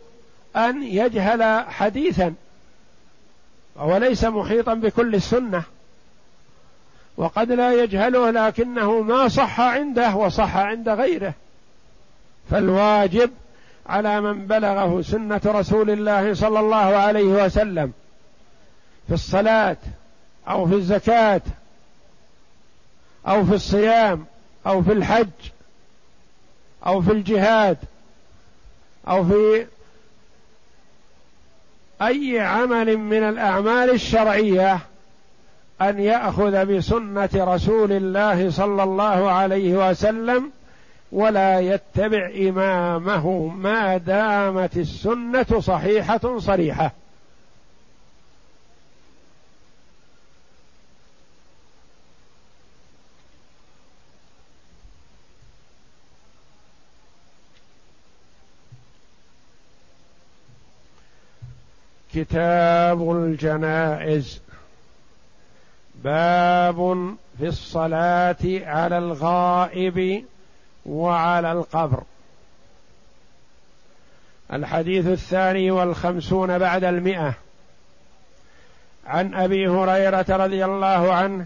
أن 0.55 0.83
يجهل 0.83 1.65
حديثا. 1.69 2.33
وهو 3.75 3.97
ليس 3.97 4.25
محيطا 4.25 4.73
بكل 4.73 5.15
السنة. 5.15 5.63
وقد 7.21 7.51
لا 7.51 7.83
يجهله 7.83 8.29
لكنه 8.29 9.01
ما 9.01 9.27
صح 9.27 9.59
عنده 9.59 10.15
وصح 10.15 10.57
عند 10.57 10.89
غيره. 10.89 11.33
فالواجب 12.51 13.31
على 13.85 14.21
من 14.21 14.47
بلغه 14.47 15.01
سنة 15.01 15.41
رسول 15.45 15.89
الله 15.89 16.33
صلى 16.33 16.59
الله 16.59 16.75
عليه 16.75 17.45
وسلم 17.45 17.93
في 19.07 19.13
الصلاة 19.13 19.77
أو 20.47 20.67
في 20.67 20.75
الزكاة 20.75 21.41
أو 23.27 23.45
في 23.45 23.53
الصيام 23.53 24.25
أو 24.67 24.83
في 24.83 24.91
الحج 24.91 25.29
أو 26.85 27.01
في 27.01 27.11
الجهاد 27.11 27.77
أو 29.07 29.25
في 29.25 29.67
أي 32.01 32.39
عمل 32.39 32.97
من 32.97 33.23
الأعمال 33.23 33.89
الشرعية 33.89 34.79
أن 35.81 35.99
يأخذ 35.99 36.65
بسنة 36.65 37.29
رسول 37.35 37.91
الله 37.91 38.51
صلى 38.51 38.83
الله 38.83 39.31
عليه 39.31 39.89
وسلم 39.89 40.51
ولا 41.11 41.59
يتبع 41.59 42.31
إمامه 42.49 43.47
ما 43.47 43.97
دامت 43.97 44.77
السنة 44.77 45.59
صحيحة 45.59 46.39
صريحة. 46.39 46.91
كتاب 62.13 63.11
الجنائز. 63.11 64.41
باب 66.03 67.15
في 67.37 67.47
الصلاة 67.47 68.37
على 68.43 68.97
الغائب 68.97 70.25
وعلى 70.85 71.51
القبر. 71.51 72.03
الحديث 74.53 75.07
الثاني 75.07 75.71
والخمسون 75.71 76.57
بعد 76.57 76.83
المئة. 76.83 77.33
عن 79.07 79.33
أبي 79.33 79.67
هريرة 79.67 80.25
رضي 80.29 80.65
الله 80.65 81.13
عنه 81.13 81.45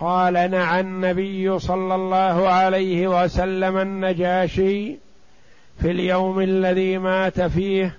قال 0.00 0.50
نعى 0.50 0.80
النبي 0.80 1.58
صلى 1.58 1.94
الله 1.94 2.48
عليه 2.48 3.22
وسلم 3.24 3.78
النجاشي 3.78 4.96
في 5.80 5.90
اليوم 5.90 6.40
الذي 6.40 6.98
مات 6.98 7.40
فيه 7.40 7.96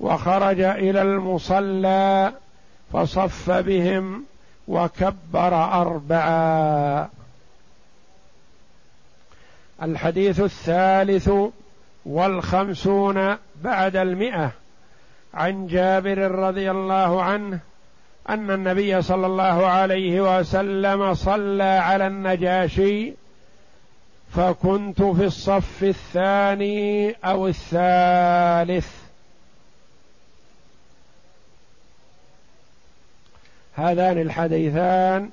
وخرج 0.00 0.60
إلى 0.60 1.02
المصلى 1.02 2.32
فصف 2.92 3.50
بهم 3.50 4.24
وكبر 4.70 5.54
أربعا. 5.54 7.08
الحديث 9.82 10.40
الثالث 10.40 11.30
والخمسون 12.06 13.36
بعد 13.62 13.96
المئة. 13.96 14.50
عن 15.34 15.66
جابر 15.66 16.18
رضي 16.18 16.70
الله 16.70 17.22
عنه 17.22 17.58
أن 18.28 18.50
النبي 18.50 19.02
صلى 19.02 19.26
الله 19.26 19.66
عليه 19.66 20.38
وسلم 20.38 21.14
صلى 21.14 21.62
على 21.62 22.06
النجاشي 22.06 23.12
فكنت 24.30 25.02
في 25.02 25.24
الصف 25.24 25.82
الثاني 25.82 27.10
أو 27.24 27.48
الثالث. 27.48 28.99
هذان 33.80 34.18
الحديثان 34.18 35.30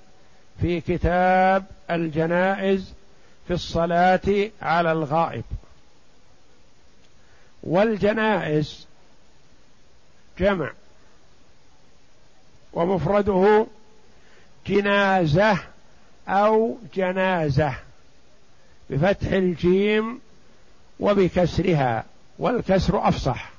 في 0.61 0.81
كتاب 0.81 1.65
الجنائز 1.91 2.93
في 3.47 3.53
الصلاة 3.53 4.49
على 4.61 4.91
الغائب. 4.91 5.43
والجنائز 7.63 8.87
جمع 10.39 10.71
ومفرده 12.73 13.67
جنازة 14.67 15.57
أو 16.27 16.77
جنازة 16.95 17.75
بفتح 18.89 19.27
الجيم 19.31 20.19
وبكسرها 20.99 22.03
والكسر 22.39 23.07
أفصح. 23.07 23.56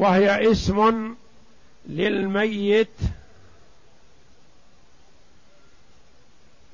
وهي 0.00 0.52
اسم 0.52 1.14
للميت 1.88 2.88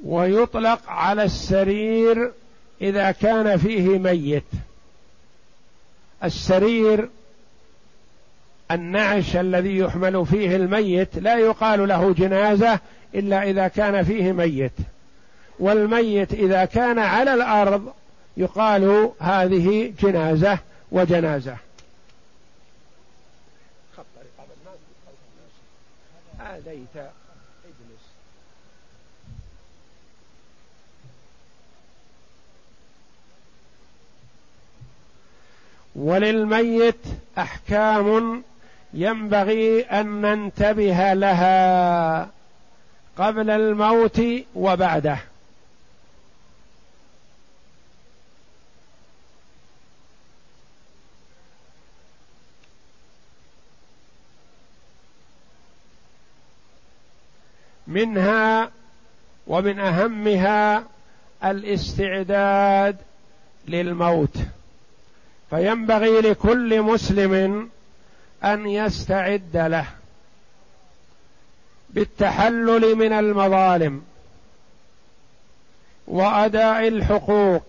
ويطلق 0.05 0.91
على 0.91 1.23
السرير 1.23 2.33
إذا 2.81 3.11
كان 3.11 3.57
فيه 3.57 3.99
ميت. 3.99 4.45
السرير 6.25 7.09
النعش 8.71 9.37
الذي 9.37 9.79
يحمل 9.79 10.27
فيه 10.27 10.57
الميت 10.57 11.19
لا 11.19 11.39
يقال 11.39 11.89
له 11.89 12.13
جنازة 12.13 12.81
إلا 13.15 13.43
إذا 13.43 13.69
كان 13.69 14.05
فيه 14.05 14.33
ميت. 14.33 14.73
والميت 15.59 16.35
إذا 16.35 16.65
كان 16.65 16.99
على 16.99 17.35
الأرض 17.35 17.93
يقال 18.37 19.11
هذه 19.21 19.93
جنازة 20.03 20.59
وجنازة. 20.93 21.66
آذيت 26.41 26.97
اجلس 26.97 28.07
وللميت 35.97 37.07
أحكام 37.39 38.43
ينبغي 38.95 39.81
أن 39.83 40.21
ننتبه 40.21 41.13
لها 41.15 42.31
قبل 43.19 43.51
الموت 43.51 44.23
وبعده. 44.55 45.19
منها 57.97 58.71
ومن 59.47 59.79
أهمها 59.79 60.85
الاستعداد 61.45 62.97
للموت. 63.69 64.37
فينبغي 65.51 66.21
لكل 66.21 66.83
مسلم 66.83 67.71
أن 68.45 68.67
يستعد 68.67 69.57
له 69.57 69.87
بالتحلل 71.91 72.95
من 72.95 73.13
المظالم 73.13 74.03
وأداء 76.07 76.89
الحقوق 76.89 77.65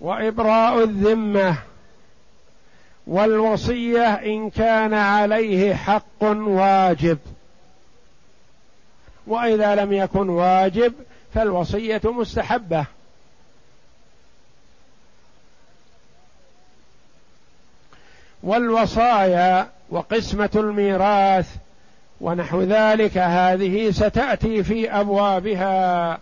وإبراء 0.00 0.84
الذمة 0.84 1.56
والوصية 3.06 4.14
إن 4.14 4.50
كان 4.50 4.94
عليه 4.94 5.74
حق 5.74 6.22
واجب. 6.22 7.18
وإذا 9.26 9.74
لم 9.74 9.92
يكن 9.92 10.28
واجب 10.28 10.92
فالوصية 11.34 12.00
مستحبة. 12.04 12.86
والوصايا 18.42 19.68
وقسمة 19.90 20.50
الميراث 20.54 21.56
ونحو 22.20 22.62
ذلك 22.62 23.18
هذه 23.18 23.90
ستأتي 23.90 24.62
في 24.62 24.90
أبوابها. 24.90 26.18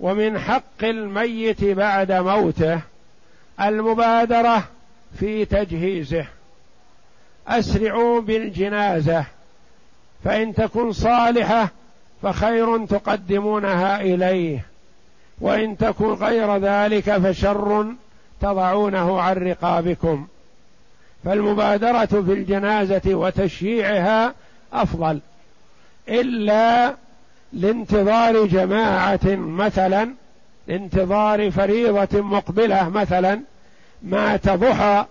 ومن 0.00 0.38
حق 0.38 0.82
الميت 0.82 1.64
بعد 1.64 2.12
موته 2.12 2.80
المبادرة 3.60 4.64
في 5.18 5.44
تجهيزه. 5.44 6.26
أسرعوا 7.48 8.20
بالجنازة. 8.20 9.24
فإن 10.24 10.54
تكن 10.54 10.92
صالحة 10.92 11.68
فخير 12.22 12.86
تقدمونها 12.86 14.00
إليه. 14.00 14.66
وإن 15.40 15.76
تكن 15.76 16.12
غير 16.12 16.56
ذلك 16.56 17.18
فشر 17.18 17.86
تضعونه 18.40 19.20
عن 19.20 19.36
رقابكم. 19.36 20.26
فالمبادرة 21.24 22.06
في 22.06 22.32
الجنازة 22.32 23.02
وتشييعها 23.06 24.34
أفضل. 24.72 25.20
إلا 26.08 26.94
لانتظار 27.52 28.46
جماعة 28.46 29.20
مثلا 29.36 30.14
لانتظار 30.68 31.50
فريضة 31.50 32.20
مقبلة 32.20 32.88
مثلا 32.88 33.40
مات 34.02 34.48
ضحى 34.48 35.04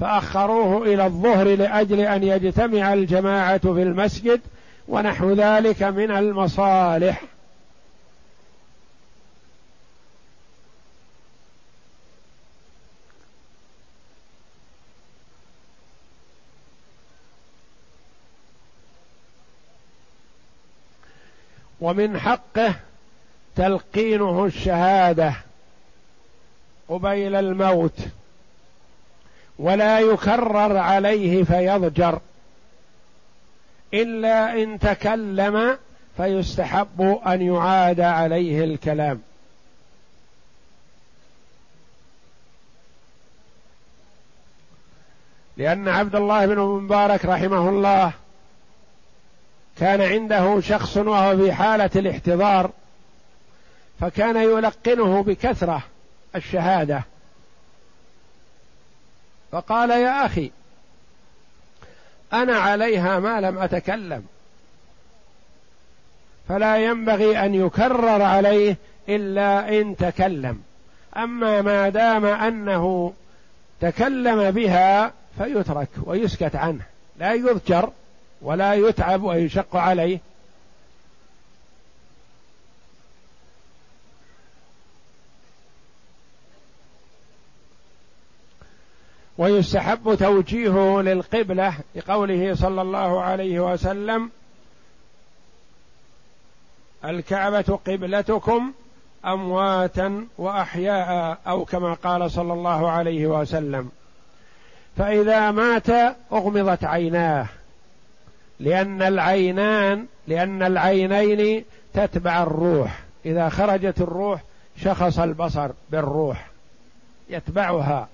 فأخروه 0.00 0.82
إلى 0.82 1.06
الظهر 1.06 1.56
لأجل 1.56 2.00
أن 2.00 2.22
يجتمع 2.22 2.92
الجماعة 2.92 3.58
في 3.58 3.82
المسجد 3.82 4.40
ونحو 4.88 5.32
ذلك 5.32 5.82
من 5.82 6.10
المصالح. 6.10 7.22
ومن 21.80 22.20
حقه 22.20 22.74
تلقينه 23.56 24.44
الشهادة 24.44 25.34
قبيل 26.88 27.34
الموت 27.34 27.98
ولا 29.58 30.00
يكرر 30.00 30.76
عليه 30.76 31.44
فيضجر. 31.44 32.20
إلا 33.94 34.62
إن 34.62 34.78
تكلم 34.78 35.78
فيستحب 36.16 37.20
أن 37.26 37.42
يعاد 37.42 38.00
عليه 38.00 38.64
الكلام. 38.64 39.22
لأن 45.56 45.88
عبد 45.88 46.14
الله 46.14 46.46
بن 46.46 46.58
مبارك 46.58 47.24
رحمه 47.24 47.68
الله 47.68 48.12
كان 49.78 50.00
عنده 50.00 50.60
شخص 50.60 50.96
وهو 50.96 51.36
في 51.36 51.52
حالة 51.52 51.90
الاحتضار 51.96 52.70
فكان 54.00 54.36
يلقنه 54.36 55.22
بكثرة 55.22 55.82
الشهادة. 56.36 57.04
فقال 59.52 59.90
يا 59.90 60.26
أخي 60.26 60.50
أنا 62.42 62.56
عليها 62.56 63.18
ما 63.18 63.40
لم 63.40 63.58
أتكلم. 63.58 64.24
فلا 66.48 66.76
ينبغي 66.76 67.38
أن 67.38 67.54
يكرر 67.54 68.22
عليه 68.22 68.76
إلا 69.08 69.80
إن 69.80 69.96
تكلم. 69.96 70.62
أما 71.16 71.62
ما 71.62 71.88
دام 71.88 72.24
أنه 72.24 73.12
تكلم 73.80 74.50
بها 74.50 75.12
فيترك 75.38 75.88
ويسكت 76.02 76.56
عنه. 76.56 76.84
لا 77.18 77.34
يذكر 77.34 77.90
ولا 78.42 78.74
يتعب 78.74 79.22
ويشق 79.22 79.76
عليه. 79.76 80.18
ويستحب 89.38 90.14
توجيهه 90.14 91.02
للقبلة 91.02 91.74
لقوله 91.94 92.54
صلى 92.54 92.82
الله 92.82 93.22
عليه 93.22 93.72
وسلم 93.72 94.30
الكعبة 97.04 97.78
قبلتكم 97.86 98.72
أمواتا 99.26 100.26
وأحياء 100.38 101.38
أو 101.46 101.64
كما 101.64 101.94
قال 101.94 102.30
صلى 102.30 102.52
الله 102.52 102.90
عليه 102.90 103.26
وسلم. 103.26 103.90
فإذا 104.96 105.50
مات 105.50 105.90
أغمضت 106.32 106.84
عيناه 106.84 107.46
لأن 108.60 109.02
العينان 109.02 110.06
لأن 110.28 110.62
العينين 110.62 111.64
تتبع 111.94 112.42
الروح. 112.42 113.00
إذا 113.26 113.48
خرجت 113.48 114.00
الروح 114.00 114.40
شخص 114.82 115.18
البصر 115.18 115.70
بالروح 115.90 116.46
يتبعها. 117.28 118.08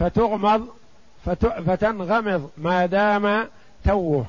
فتغمض 0.00 0.68
فتنغمض 1.66 2.50
ما 2.58 2.86
دام 2.86 3.48
توه. 3.84 4.26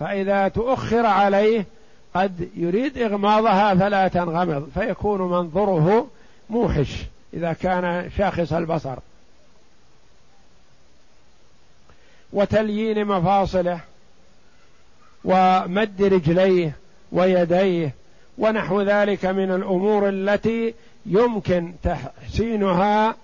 فإذا 0.00 0.48
تؤخر 0.48 1.06
عليه 1.06 1.66
قد 2.14 2.48
يريد 2.56 2.98
إغماضها 2.98 3.74
فلا 3.74 4.08
تنغمض 4.08 4.68
فيكون 4.74 5.20
منظره 5.20 6.06
موحش 6.50 6.96
إذا 7.34 7.52
كان 7.52 8.10
شاخص 8.18 8.52
البصر. 8.52 8.96
وتليين 12.32 13.04
مفاصله 13.04 13.80
ومد 15.24 16.02
رجليه 16.02 16.76
ويديه 17.12 17.94
ونحو 18.38 18.82
ذلك 18.82 19.24
من 19.24 19.50
الأمور 19.50 20.08
التي 20.08 20.74
يمكن 21.06 21.72
تحسينها 21.82 23.14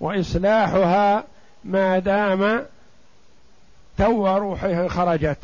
وإصلاحها 0.00 1.24
ما 1.64 1.98
دام 1.98 2.66
تو 3.98 4.36
روحه 4.36 4.88
خرجت. 4.88 5.38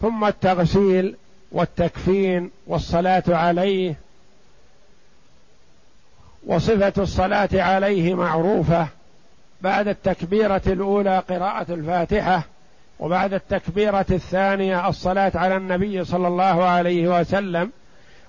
ثم 0.00 0.24
التغسيل 0.24 1.16
والتكفين 1.52 2.50
والصلاة 2.66 3.22
عليه 3.28 3.94
وصفة 6.46 7.02
الصلاة 7.02 7.48
عليه 7.52 8.14
معروفة 8.14 8.86
بعد 9.60 9.88
التكبيرة 9.88 10.62
الأولى 10.66 11.18
قراءة 11.18 11.74
الفاتحة 11.74 12.44
وبعد 13.00 13.34
التكبيرة 13.34 14.06
الثانية 14.10 14.88
الصلاة 14.88 15.32
على 15.34 15.56
النبي 15.56 16.04
صلى 16.04 16.28
الله 16.28 16.64
عليه 16.64 17.20
وسلم 17.20 17.70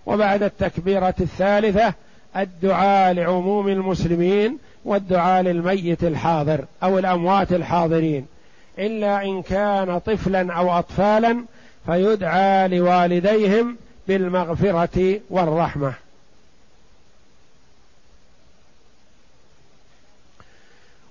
وبعد 0.05 0.43
التكبيرة 0.43 1.15
الثالثة 1.21 1.93
الدعاء 2.37 3.13
لعموم 3.13 3.67
المسلمين 3.67 4.57
والدعاء 4.85 5.43
للميت 5.43 6.03
الحاضر 6.03 6.65
أو 6.83 6.99
الأموات 6.99 7.53
الحاضرين. 7.53 8.25
إلا 8.79 9.23
إن 9.23 9.41
كان 9.41 9.99
طفلا 9.99 10.53
أو 10.53 10.71
اطفالا 10.71 11.45
فيدعى 11.85 12.67
لوالديهم 12.67 13.77
بالمغفرة 14.07 15.19
والرحمة. 15.29 15.93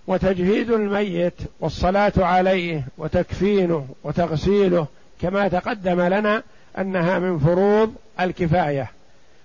وتجهيد 0.07 0.71
الميت 0.71 1.35
والصلاة 1.61 2.13
عليه 2.17 2.85
وتكفينه 2.99 3.87
وتغسيله 4.05 4.87
كما 5.23 5.49
تقدم 5.49 6.01
لنا 6.01 6.43
أنها 6.79 7.19
من 7.19 7.39
فروض 7.39 7.95
الكفاية. 8.21 8.91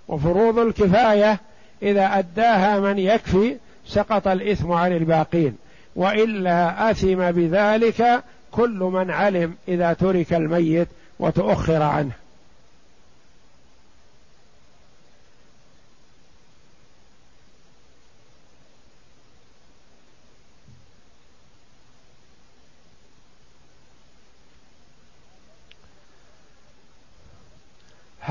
وفروض 0.08 0.60
الكفاية 0.60 1.40
إذا 1.82 2.20
أداها 2.20 2.80
من 2.80 3.00
يكفي 3.00 3.58
سقط 3.86 4.28
الإثم 4.28 4.72
عن 4.72 4.94
الباقين 4.94 5.56
وإلا 5.96 6.92
أثم 6.92 7.32
بذلك 7.32 8.24
كل 8.52 8.80
من 8.94 9.12
علم 9.12 9.56
إذا 9.68 9.94
ترك 9.94 10.34
الميت 10.34 10.88
وتؤخر 11.20 11.82
عنه. 11.82 12.12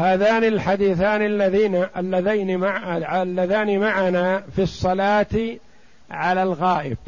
هذان 0.07 0.45
الحديثان 0.45 1.23
الذين 1.23 1.87
اللذين 1.97 2.59
مع 2.59 2.97
اللذان 3.23 3.79
معنا 3.79 4.43
في 4.57 4.63
الصلاة 4.63 5.57
على 6.11 6.43
الغائب. 6.43 6.99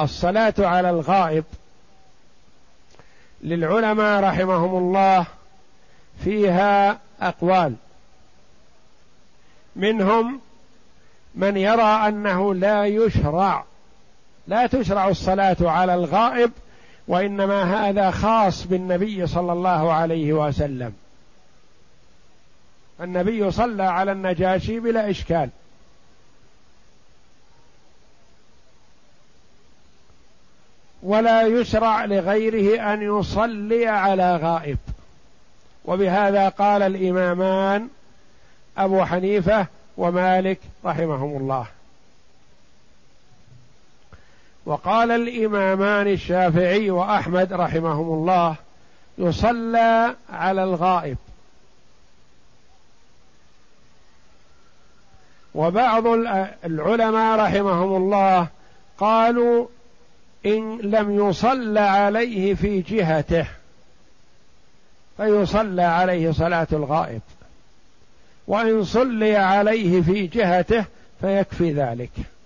الصلاة 0.00 0.54
على 0.58 0.90
الغائب 0.90 1.44
للعلماء 3.42 4.22
رحمهم 4.22 4.78
الله 4.78 5.26
فيها 6.24 6.98
أقوال. 7.20 7.74
منهم 9.76 10.40
من 11.34 11.56
يرى 11.56 12.08
أنه 12.08 12.54
لا 12.54 12.86
يشرع 12.86 13.64
لا 14.46 14.66
تشرع 14.66 15.08
الصلاة 15.08 15.56
على 15.60 15.94
الغائب 15.94 16.52
وإنما 17.08 17.88
هذا 17.88 18.10
خاص 18.10 18.66
بالنبي 18.66 19.26
صلى 19.26 19.52
الله 19.52 19.92
عليه 19.92 20.32
وسلم. 20.32 20.94
النبي 23.00 23.50
صلى 23.50 23.82
على 23.82 24.12
النجاشي 24.12 24.80
بلا 24.80 25.10
إشكال. 25.10 25.50
ولا 31.02 31.46
يشرع 31.46 32.04
لغيره 32.04 32.92
أن 32.92 33.18
يصلي 33.18 33.86
على 33.86 34.36
غائب. 34.36 34.78
وبهذا 35.84 36.48
قال 36.48 36.82
الإمامان 36.82 37.88
أبو 38.78 39.04
حنيفة 39.04 39.66
ومالك 39.96 40.58
رحمهم 40.84 41.36
الله. 41.36 41.66
وقال 44.68 45.10
الإمامان 45.10 46.08
الشافعي 46.08 46.90
وأحمد 46.90 47.52
رحمهم 47.52 48.12
الله 48.12 48.56
يصلى 49.18 50.14
على 50.30 50.64
الغائب. 50.64 51.16
وبعض 55.54 56.06
العلماء 56.64 57.38
رحمهم 57.38 57.96
الله 57.96 58.48
قالوا 58.98 59.66
إن 60.46 60.78
لم 60.78 61.28
يصلى 61.28 61.80
عليه 61.80 62.54
في 62.54 62.80
جهته 62.80 63.46
فيصلى 65.16 65.82
عليه 65.82 66.30
صلاة 66.32 66.68
الغائب. 66.72 67.22
وإن 68.46 68.84
صلي 68.84 69.36
عليه 69.36 70.02
في 70.02 70.26
جهته 70.26 70.84
فيكفي 71.20 71.72
ذلك. 71.72 72.37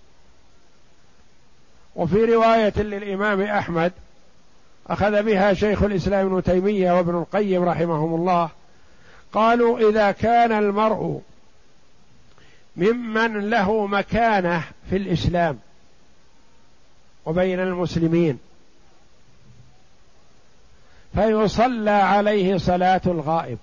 وفي 1.95 2.25
رواية 2.25 2.73
للإمام 2.77 3.41
أحمد 3.41 3.91
أخذ 4.87 5.23
بها 5.23 5.53
شيخ 5.53 5.83
الإسلام 5.83 6.25
ابن 6.25 6.43
تيمية 6.43 6.91
وابن 6.91 7.15
القيم 7.15 7.63
رحمهم 7.63 8.15
الله 8.15 8.49
قالوا 9.33 9.89
إذا 9.89 10.11
كان 10.11 10.51
المرء 10.51 11.21
ممن 12.75 13.49
له 13.49 13.87
مكانة 13.87 14.63
في 14.89 14.97
الإسلام 14.97 15.59
وبين 17.25 17.59
المسلمين 17.59 18.39
فيصلى 21.15 21.89
عليه 21.89 22.57
صلاة 22.57 23.01
الغائب 23.05 23.57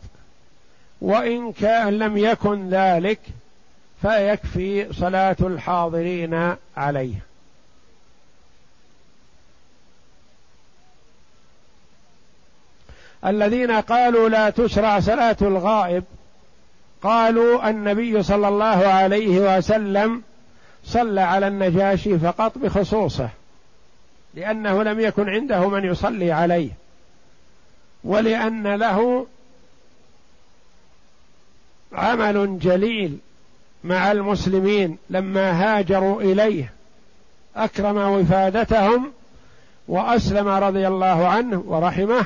وإن 1.00 1.52
كان 1.52 1.98
لم 1.98 2.16
يكن 2.16 2.68
ذلك 2.68 3.20
فيكفي 4.02 4.92
صلاة 4.92 5.36
الحاضرين 5.40 6.54
عليه. 6.76 7.29
الذين 13.26 13.70
قالوا 13.70 14.28
لا 14.28 14.50
تشرع 14.50 15.00
صلاة 15.00 15.36
الغائب 15.42 16.04
قالوا 17.02 17.70
النبي 17.70 18.22
صلى 18.22 18.48
الله 18.48 18.86
عليه 18.86 19.58
وسلم 19.58 20.22
صلى 20.84 21.20
على 21.20 21.48
النجاشي 21.48 22.18
فقط 22.18 22.58
بخصوصه 22.58 23.28
لأنه 24.34 24.82
لم 24.82 25.00
يكن 25.00 25.28
عنده 25.28 25.68
من 25.68 25.84
يصلي 25.84 26.32
عليه 26.32 26.70
ولأن 28.04 28.74
له 28.74 29.26
عمل 31.92 32.58
جليل 32.58 33.18
مع 33.84 34.12
المسلمين 34.12 34.98
لما 35.10 35.50
هاجروا 35.50 36.22
إليه 36.22 36.72
أكرم 37.56 37.96
وفادتهم 37.96 39.12
وأسلم 39.88 40.48
رضي 40.48 40.88
الله 40.88 41.28
عنه 41.28 41.64
ورحمه 41.66 42.24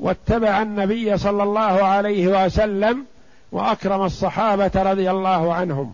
واتبع 0.00 0.62
النبي 0.62 1.18
صلى 1.18 1.42
الله 1.42 1.84
عليه 1.84 2.44
وسلم 2.44 3.04
وأكرم 3.52 4.02
الصحابة 4.04 4.70
رضي 4.74 5.10
الله 5.10 5.54
عنهم. 5.54 5.92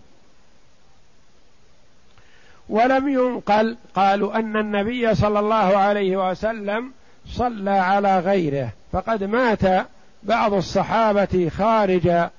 ولم 2.69 3.07
ينقل 3.07 3.77
قالوا 3.95 4.39
أن 4.39 4.57
النبي 4.57 5.15
صلى 5.15 5.39
الله 5.39 5.77
عليه 5.77 6.29
وسلم 6.29 6.91
صلى 7.27 7.71
على 7.71 8.19
غيره 8.19 8.69
فقد 8.91 9.23
مات 9.23 9.87
بعض 10.23 10.53
الصحابة 10.53 11.49
خارج 11.57 12.29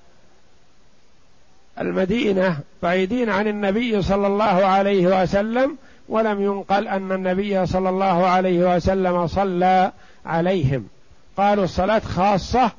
المدينة 1.81 2.59
بعيدين 2.83 3.31
عن 3.31 3.49
النبي 3.49 4.03
صلى 4.03 4.27
الله 4.27 4.67
عليه 4.67 5.23
وسلم 5.23 5.77
ولم 6.09 6.43
ينقل 6.43 6.89
أن 6.89 7.13
النبي 7.13 7.67
صلى 7.67 7.89
الله 7.89 8.27
عليه 8.27 8.77
وسلم 8.77 9.27
صلى 9.27 9.93
عليهم. 10.27 10.89
قالوا 11.38 11.64
الصلاة 11.64 11.98
خاصة 11.98 12.70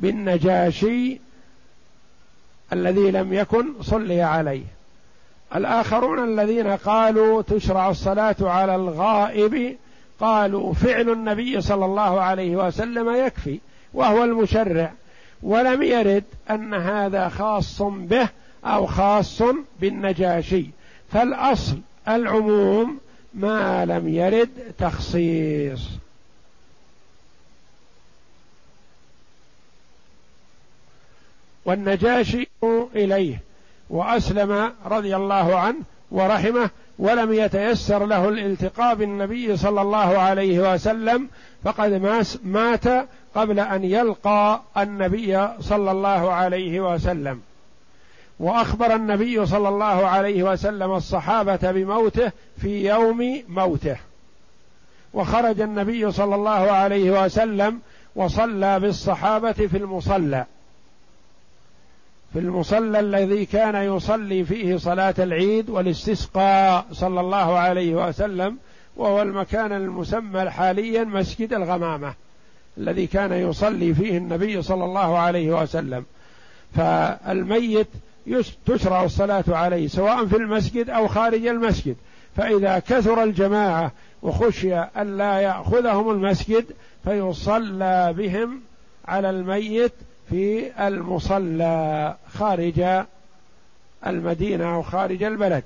بالنجاشي 0.00 1.20
الذي 2.72 3.10
لم 3.10 3.32
يكن 3.32 3.82
صلي 3.82 4.22
عليه. 4.22 4.64
الآخرون 5.56 6.24
الذين 6.24 6.66
قالوا 6.66 7.42
تشرع 7.42 7.90
الصلاة 7.90 8.36
على 8.40 8.74
الغائب 8.74 9.76
قالوا 10.20 10.74
فعل 10.74 11.10
النبي 11.10 11.60
صلى 11.60 11.84
الله 11.84 12.20
عليه 12.20 12.56
وسلم 12.56 13.26
يكفي 13.26 13.60
وهو 13.94 14.24
المشرع 14.24 14.92
ولم 15.42 15.82
يرد 15.82 16.24
أن 16.50 16.74
هذا 16.74 17.28
خاص 17.28 17.82
به 17.82 18.28
أو 18.64 18.86
خاص 18.86 19.42
بالنجاشي. 19.80 20.66
فالأصل 21.12 21.78
العموم 22.08 22.98
ما 23.34 23.84
لم 23.84 24.08
يرد 24.08 24.50
تخصيص. 24.78 26.03
والنجاشي 31.64 32.48
إليه 32.96 33.40
وأسلم 33.90 34.72
رضي 34.86 35.16
الله 35.16 35.56
عنه 35.58 35.78
ورحمه 36.10 36.70
ولم 36.98 37.32
يتيسر 37.32 38.06
له 38.06 38.28
الالتقاء 38.28 38.94
بالنبي 38.94 39.56
صلى 39.56 39.82
الله 39.82 40.18
عليه 40.18 40.74
وسلم 40.74 41.28
فقد 41.64 41.92
مات 42.44 43.08
قبل 43.34 43.60
أن 43.60 43.84
يلقى 43.84 44.60
النبي 44.76 45.48
صلى 45.60 45.90
الله 45.90 46.32
عليه 46.32 46.94
وسلم. 46.94 47.40
وأخبر 48.40 48.94
النبي 48.94 49.46
صلى 49.46 49.68
الله 49.68 50.06
عليه 50.06 50.42
وسلم 50.42 50.92
الصحابة 50.92 51.72
بموته 51.72 52.32
في 52.60 52.88
يوم 52.88 53.42
موته. 53.48 53.96
وخرج 55.14 55.60
النبي 55.60 56.12
صلى 56.12 56.34
الله 56.34 56.50
عليه 56.50 57.24
وسلم 57.24 57.80
وصلى 58.16 58.80
بالصحابة 58.80 59.52
في 59.52 59.76
المصلى. 59.76 60.44
في 62.34 62.40
المصلى 62.40 63.00
الذي 63.00 63.46
كان 63.46 63.96
يصلي 63.96 64.44
فيه 64.44 64.76
صلاة 64.76 65.14
العيد 65.18 65.70
والاستسقاء 65.70 66.86
صلى 66.92 67.20
الله 67.20 67.58
عليه 67.58 68.08
وسلم 68.08 68.56
وهو 68.96 69.22
المكان 69.22 69.72
المسمى 69.72 70.50
حاليا 70.50 71.04
مسجد 71.04 71.52
الغمامة 71.52 72.14
الذي 72.78 73.06
كان 73.06 73.32
يصلي 73.32 73.94
فيه 73.94 74.18
النبي 74.18 74.62
صلى 74.62 74.84
الله 74.84 75.18
عليه 75.18 75.62
وسلم. 75.62 76.04
فالميت 76.76 77.86
تشرع 78.66 79.04
الصلاة 79.04 79.44
عليه 79.48 79.88
سواء 79.88 80.26
في 80.26 80.36
المسجد 80.36 80.90
أو 80.90 81.08
خارج 81.08 81.46
المسجد. 81.46 81.96
فإذا 82.36 82.78
كثر 82.78 83.22
الجماعة 83.22 83.92
وخشي 84.22 84.82
ألا 84.82 85.38
يأخذهم 85.38 86.10
المسجد 86.10 86.64
فيصلى 87.04 88.14
بهم 88.16 88.60
على 89.08 89.30
الميت 89.30 89.92
في 90.30 90.72
المصلى 90.86 92.16
خارج 92.34 93.04
المدينة 94.06 94.74
أو 94.74 94.82
خارج 94.82 95.22
البلد. 95.22 95.64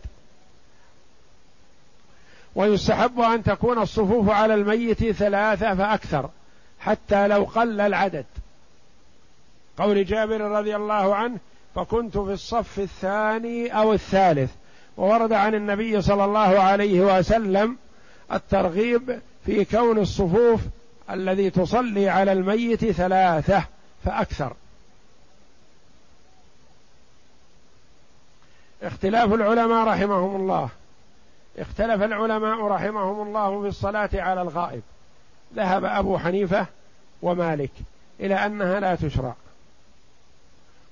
ويستحب 2.54 3.20
أن 3.20 3.42
تكون 3.42 3.78
الصفوف 3.78 4.30
على 4.30 4.54
الميت 4.54 5.10
ثلاثة 5.10 5.74
فأكثر 5.74 6.30
حتى 6.80 7.28
لو 7.28 7.44
قل 7.44 7.80
العدد. 7.80 8.24
قول 9.78 10.04
جابر 10.04 10.40
رضي 10.40 10.76
الله 10.76 11.14
عنه 11.14 11.38
فكنت 11.74 12.18
في 12.18 12.32
الصف 12.32 12.78
الثاني 12.78 13.68
أو 13.68 13.92
الثالث 13.92 14.50
وورد 14.96 15.32
عن 15.32 15.54
النبي 15.54 16.02
صلى 16.02 16.24
الله 16.24 16.58
عليه 16.60 17.18
وسلم 17.18 17.76
الترغيب 18.32 19.18
في 19.46 19.64
كون 19.64 19.98
الصفوف 19.98 20.60
الذي 21.10 21.50
تصلي 21.50 22.08
على 22.08 22.32
الميت 22.32 22.84
ثلاثة. 22.84 23.64
فأكثر. 24.04 24.52
اختلاف 28.82 29.32
العلماء 29.32 29.86
رحمهم 29.86 30.36
الله. 30.36 30.68
اختلف 31.58 32.02
العلماء 32.02 32.66
رحمهم 32.66 33.28
الله 33.28 33.62
في 33.62 33.68
الصلاة 33.68 34.10
على 34.14 34.42
الغائب. 34.42 34.82
ذهب 35.54 35.84
أبو 35.84 36.18
حنيفة 36.18 36.66
ومالك 37.22 37.70
إلى 38.20 38.34
أنها 38.34 38.80
لا 38.80 38.94
تشرع. 38.94 39.34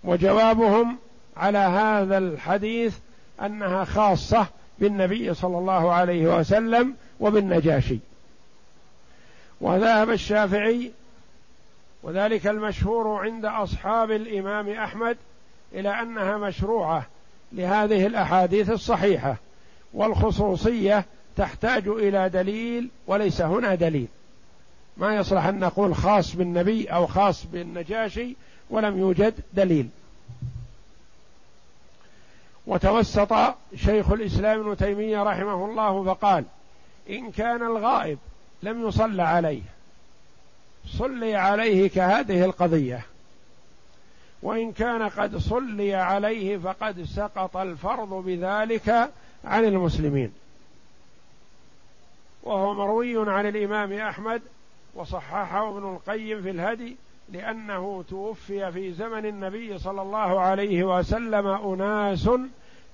وجوابهم 0.05 0.99
على 1.37 1.59
هذا 1.59 2.19
الحديث 2.19 2.97
أنها 3.43 3.85
خاصة 3.85 4.47
بالنبي 4.79 5.35
صلى 5.35 5.59
الله 5.59 5.93
عليه 5.93 6.39
وسلم 6.39 6.95
وبالنجاشي. 7.21 7.99
وذهب 9.61 10.11
الشافعي 10.11 10.93
وذلك 12.07 12.47
المشهور 12.47 13.09
عند 13.09 13.45
أصحاب 13.45 14.11
الإمام 14.11 14.69
أحمد 14.69 15.17
إلى 15.73 15.89
أنها 16.03 16.37
مشروعة 16.37 17.07
لهذه 17.53 18.07
الأحاديث 18.07 18.71
الصحيحة 18.71 19.37
والخصوصية 19.95 21.05
تحتاج 21.37 21.89
إلى 21.89 22.29
دليل 22.29 22.91
وليس 23.07 23.41
هنا 23.41 23.75
دليل. 23.75 24.09
ما 24.97 25.17
يصلح 25.17 25.47
أن 25.47 25.59
نقول 25.59 25.95
خاص 25.95 26.37
بالنبي 26.37 26.87
أو 26.87 27.07
خاص 27.07 27.47
بالنجاشي 27.47 28.37
ولم 28.71 28.99
يوجد 28.99 29.35
دليل. 29.53 29.89
وتوسط 32.67 33.35
شيخ 33.77 34.11
الإسلام 34.11 34.61
ابن 34.61 34.77
تيمية 34.77 35.23
رحمه 35.23 35.65
الله 35.65 36.05
فقال 36.05 36.45
إن 37.11 37.31
كان 37.31 37.63
الغائب 37.63 38.19
لم 38.63 38.89
يصلى 38.89 39.23
عليه. 39.23 39.76
صلي 40.87 41.35
عليه 41.35 41.89
كهذه 41.89 42.45
القضية. 42.45 43.01
وإن 44.43 44.73
كان 44.73 45.03
قد 45.03 45.37
صلي 45.37 45.95
عليه 45.95 46.59
فقد 46.59 47.03
سقط 47.03 47.57
الفرض 47.57 48.25
بذلك 48.27 49.11
عن 49.45 49.65
المسلمين. 49.65 50.33
وهو 52.43 52.75
مروي 52.75 53.31
عن 53.31 53.47
الإمام 53.47 53.93
أحمد 53.93 54.43
وصححه 54.95 55.69
ابن 55.69 55.95
القيم 55.95 56.43
في 56.43 56.51
الهدي 56.51 56.97
لأنه 57.33 58.05
توفي 58.11 58.73
في 58.73 58.93
زمن 58.93 59.27
النبي 59.27 59.79
صلى 59.79 60.03
الله 60.03 60.41
عليه 60.41 60.99
وسلم 60.99 61.47
أناس 61.47 62.29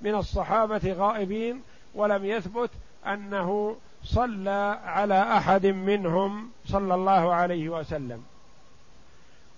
من 0.03 0.15
الصحابة 0.15 0.93
غائبين 0.93 1.63
ولم 1.95 2.25
يثبت 2.25 2.71
أنه 3.07 3.77
صلى 4.05 4.79
على 4.85 5.23
أحد 5.37 5.67
منهم 5.67 6.51
صلى 6.67 6.95
الله 6.95 7.35
عليه 7.35 7.69
وسلم. 7.69 8.23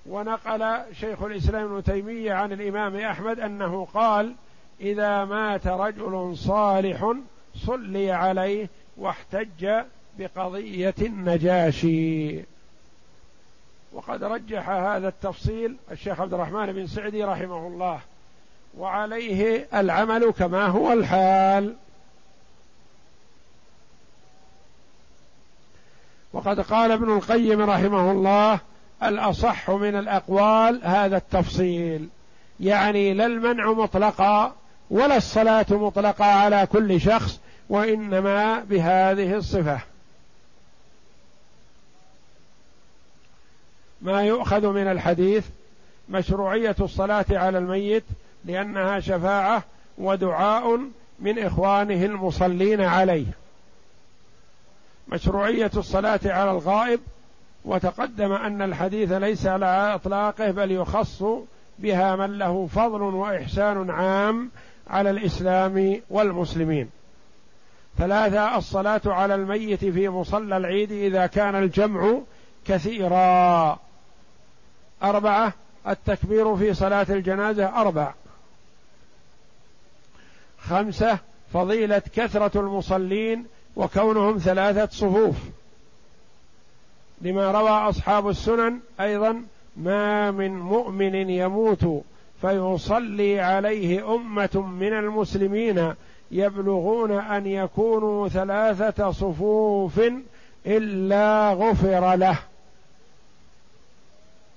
ونقل 0.07 0.78
شيخ 0.92 1.22
الإسلام 1.22 1.64
ابن 1.64 1.84
تيمية 1.84 2.32
عن 2.32 2.53
الإمام 2.53 2.97
أحمد 2.97 3.40
أنه 3.40 3.88
قال 3.95 4.34
إذا 4.80 5.24
مات 5.24 5.66
رجل 5.66 6.36
صالح 6.36 7.12
صلي 7.57 8.11
عليه 8.12 8.68
واحتج 8.97 9.70
بقضية 10.18 10.95
النجاشي. 11.01 12.42
وقد 13.92 14.24
رجح 14.24 14.70
هذا 14.70 15.09
التفصيل 15.09 15.76
الشيخ 15.90 16.20
عبد 16.20 16.34
الرحمن 16.34 16.72
بن 16.72 16.86
سعدي 16.86 17.24
رحمه 17.24 17.66
الله 17.66 18.01
وعليه 18.78 19.66
العمل 19.74 20.30
كما 20.30 20.66
هو 20.66 20.92
الحال. 20.92 21.74
وقد 26.45 26.61
قال 26.61 26.92
ابن 26.92 27.16
القيم 27.16 27.61
رحمه 27.61 28.11
الله 28.11 28.59
الأصح 29.03 29.70
من 29.70 29.97
الأقوال 29.97 30.80
هذا 30.84 31.16
التفصيل. 31.16 32.09
يعني 32.61 33.14
لا 33.14 33.26
المنع 33.26 33.72
مطلقا 33.72 34.55
ولا 34.90 35.16
الصلاة 35.16 35.66
مطلقة 35.70 36.24
على 36.24 36.66
كل 36.72 37.01
شخص 37.01 37.40
وإنما 37.68 38.59
بهذه 38.59 39.34
الصفة. 39.34 39.80
ما 44.03 44.22
يؤخذ 44.22 44.66
من 44.66 44.86
الحديث 44.86 45.45
مشروعية 46.09 46.76
الصلاة 46.80 47.26
على 47.30 47.59
الميت 47.59 48.05
لأنها 48.45 49.01
شفاعة 49.01 49.62
ودعاء 49.99 50.80
من 51.20 51.38
إخوانه 51.38 52.05
المصلين 52.05 52.80
عليه. 52.80 53.43
مشروعية 55.09 55.70
الصلاة 55.76 56.20
على 56.24 56.50
الغائب 56.50 57.00
وتقدم 57.64 58.32
أن 58.32 58.62
الحديث 58.62 59.12
ليس 59.12 59.46
على 59.46 59.94
إطلاقه 59.94 60.50
بل 60.50 60.70
يخص 60.70 61.22
بها 61.78 62.16
من 62.16 62.38
له 62.38 62.66
فضل 62.66 63.02
وإحسان 63.02 63.90
عام 63.90 64.50
على 64.86 65.11
الإسلام 65.11 66.00
والمسلمين. 66.11 66.90
ثلاثة 67.98 68.57
الصلاة 68.57 69.00
على 69.07 69.34
الميت 69.34 69.84
في 69.84 70.09
مصلى 70.09 70.57
العيد 70.57 70.92
إذا 70.92 71.26
كان 71.26 71.55
الجمع 71.55 72.18
كثيرا. 72.66 73.78
أربعة 75.02 75.52
التكبير 75.88 76.57
في 76.57 76.74
صلاة 76.74 77.07
الجنازة 77.11 77.80
أربع. 77.80 78.12
خمسة 80.59 81.18
فضيلة 81.52 82.02
كثرة 82.14 82.61
المصلين 82.61 83.46
وكونهم 83.77 84.39
ثلاثة 84.39 84.87
صفوف. 84.87 85.37
لما 87.20 87.51
روى 87.51 87.70
أصحاب 87.70 88.29
السنن 88.29 88.81
أيضا 89.01 89.43
ما 89.77 90.31
من 90.31 90.59
مؤمن 90.59 91.14
يموت 91.31 92.03
فيصلي 92.41 93.41
عليه 93.41 94.14
أمة 94.14 94.64
من 94.81 94.93
المسلمين 94.93 95.95
يبلغون 96.31 97.11
أن 97.11 97.47
يكونوا 97.47 98.29
ثلاثة 98.29 99.11
صفوف 99.11 100.01
إلا 100.66 101.53
غفر 101.53 102.14
له. 102.14 102.39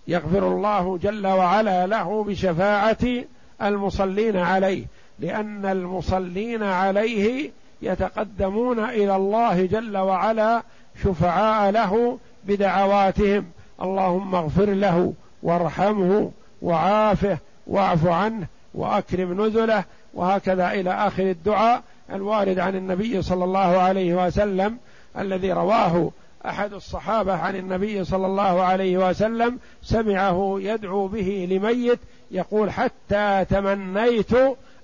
يغفر 0.07 0.47
الله 0.47 0.97
جل 0.97 1.27
وعلا 1.27 1.87
له 1.87 2.23
بشفاعة 2.23 3.23
المصلين 3.61 4.37
عليه 4.37 4.85
لأن 5.19 5.65
المصلين 5.65 6.63
عليه 6.63 7.51
يتقدمون 7.81 8.79
إلى 8.79 9.15
الله 9.15 9.65
جل 9.65 9.97
وعلا 9.97 10.63
شفعاء 11.03 11.71
له 11.71 12.17
بدعواتهم. 12.43 13.45
اللهم 13.81 14.35
اغفر 14.35 14.65
له 14.65 15.13
وارحمه 15.43 16.31
وعافه 16.61 17.37
واعف 17.67 18.07
عنه 18.07 18.47
وأكرم 18.73 19.45
نزله 19.45 19.83
وهكذا 20.13 20.71
إلى 20.71 20.93
آخر 20.93 21.23
الدعاء 21.23 21.83
الوارد 22.13 22.59
عن 22.59 22.75
النبي 22.75 23.21
صلى 23.21 23.43
الله 23.43 23.77
عليه 23.77 24.25
وسلم 24.25 24.77
الذي 25.17 25.51
رواه 25.51 26.11
أحد 26.45 26.73
الصحابة 26.73 27.33
عن 27.33 27.55
النبي 27.55 28.03
صلى 28.03 28.25
الله 28.25 28.61
عليه 28.63 29.09
وسلم 29.09 29.59
سمعه 29.83 30.55
يدعو 30.59 31.07
به 31.07 31.47
لميت 31.51 31.99
يقول 32.31 32.71
حتى 32.71 33.45
تمنيت 33.49 34.33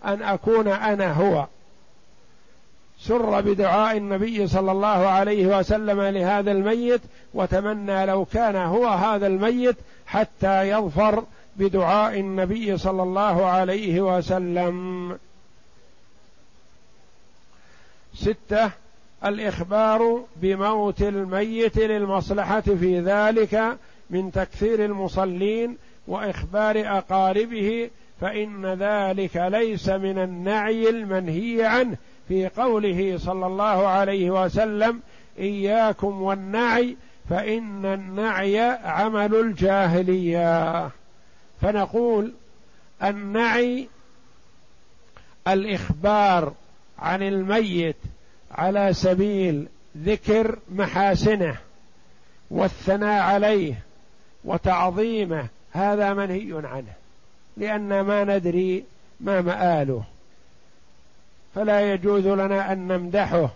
أن 0.05 0.21
أكون 0.21 0.67
أنا 0.67 1.13
هو. 1.13 1.47
سر 3.07 3.41
بدعاء 3.41 3.97
النبي 3.97 4.47
صلى 4.47 4.71
الله 4.71 4.87
عليه 4.87 5.59
وسلم 5.59 6.01
لهذا 6.01 6.51
الميت 6.51 7.01
وتمنى 7.33 8.05
لو 8.05 8.25
كان 8.25 8.55
هو 8.55 8.87
هذا 8.87 9.27
الميت 9.27 9.75
حتى 10.05 10.69
يظفر 10.69 11.23
بدعاء 11.55 12.19
النبي 12.19 12.77
صلى 12.77 13.03
الله 13.03 13.45
عليه 13.45 14.01
وسلم. 14.01 15.17
ستة 18.15 18.71
الإخبار 19.25 20.23
بموت 20.35 21.01
الميت 21.01 21.77
للمصلحة 21.77 22.61
في 22.61 22.99
ذلك 22.99 23.77
من 24.09 24.31
تكثير 24.31 24.85
المصلين 24.85 25.77
وإخبار 26.07 26.97
أقاربه 26.97 27.89
فإن 28.21 28.65
ذلك 28.65 29.35
ليس 29.35 29.89
من 29.89 30.17
النعي 30.17 30.89
المنهي 30.89 31.65
عنه. 31.65 31.97
في 32.33 32.47
قوله 32.47 33.17
صلى 33.17 33.45
الله 33.45 33.87
عليه 33.87 34.31
وسلم 34.31 35.01
إياكم 35.39 36.21
والنعي 36.21 36.97
فإن 37.29 37.85
النعي 37.85 38.59
عمل 38.83 39.35
الجاهلية. 39.35 40.89
فنقول 41.61 42.33
النعي 43.03 43.87
الإخبار 45.47 46.53
عن 46.99 47.23
الميت 47.23 47.95
على 48.51 48.93
سبيل 48.93 49.67
ذكر 49.97 50.59
محاسنه 50.71 51.55
والثناء 52.51 53.21
عليه 53.23 53.73
وتعظيمه 54.45 55.47
هذا 55.71 56.13
منهي 56.13 56.61
عنه 56.63 56.93
لأن 57.57 58.01
ما 58.01 58.23
ندري 58.23 58.83
ما 59.19 59.41
مآله. 59.41 60.03
فلا 61.55 61.93
يجوز 61.93 62.27
لنا 62.27 62.73
أن 62.73 62.87
نمدحه 62.87 63.49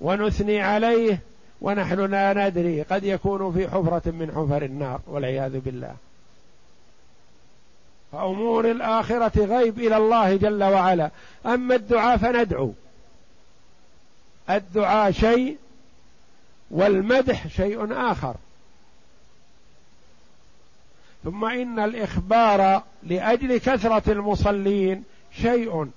ونثني 0.00 0.60
عليه 0.60 1.18
ونحن 1.60 2.00
لا 2.00 2.48
ندري. 2.48 2.82
قد 2.82 3.04
يكون 3.04 3.52
في 3.52 3.68
حفرة 3.68 4.10
من 4.10 4.32
حفر 4.36 4.64
النار 4.64 5.00
والعياذ 5.06 5.58
بالله. 5.58 5.94
فأمور 8.12 8.70
الآخرة 8.70 9.44
غيب 9.44 9.78
إلى 9.78 9.96
الله 9.96 10.36
جل 10.36 10.64
وعلا. 10.64 11.10
أما 11.46 11.74
الدعاء 11.74 12.16
فندعو. 12.16 12.72
الدعاء 14.50 15.10
شيء 15.10 15.56
والمدح 16.70 17.48
شيء 17.48 17.92
آخر. 17.92 18.34
ثم 21.24 21.44
إن 21.44 21.78
الإخبار 21.78 22.82
لأجل 23.02 23.58
كثرة 23.58 24.12
المصلين 24.12 25.04
شيء 25.42 25.90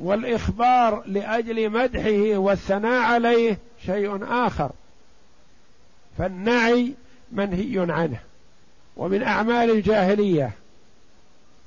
والإخبار 0.00 1.02
لأجل 1.06 1.70
مدحه 1.70 2.38
والثناء 2.38 3.02
عليه 3.02 3.58
شيء 3.86 4.20
آخر. 4.30 4.70
فالنعي 6.18 6.94
منهي 7.32 7.92
عنه 7.92 8.18
ومن 8.96 9.22
أعمال 9.22 9.70
الجاهلية 9.70 10.50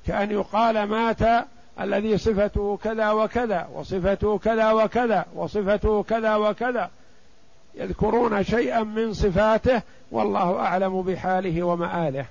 كأن 0.06 0.30
يقال 0.30 0.82
مات 0.82 1.46
الذي 1.80 2.18
صفته 2.18 2.78
كذا 2.84 3.10
وكذا 3.10 3.68
وصفته 3.74 4.38
كذا 4.38 4.72
وكذا 4.72 5.26
وصفته 5.34 6.02
كذا 6.02 6.36
وكذا. 6.36 6.90
يذكرون 7.74 8.44
شيئا 8.44 8.82
من 8.82 9.12
صفاته 9.12 9.82
والله 10.10 10.56
أعلم 10.56 11.02
بحاله 11.02 11.62
ومآله. 11.62 12.26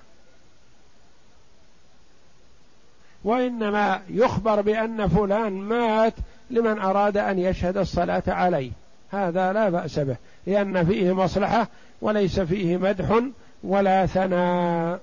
وإنما 3.23 4.01
يخبر 4.09 4.61
بأن 4.61 5.07
فلان 5.07 5.53
مات 5.53 6.13
لمن 6.49 6.79
أراد 6.79 7.17
أن 7.17 7.39
يشهد 7.39 7.77
الصلاة 7.77 8.23
عليه. 8.27 8.71
هذا 9.11 9.53
لا 9.53 9.69
بأس 9.69 9.99
به 9.99 10.15
لأن 10.47 10.85
فيه 10.85 11.13
مصلحة 11.13 11.67
وليس 12.01 12.39
فيه 12.39 12.77
مدح 12.77 13.21
ولا 13.63 14.05
ثناء. 14.05 14.99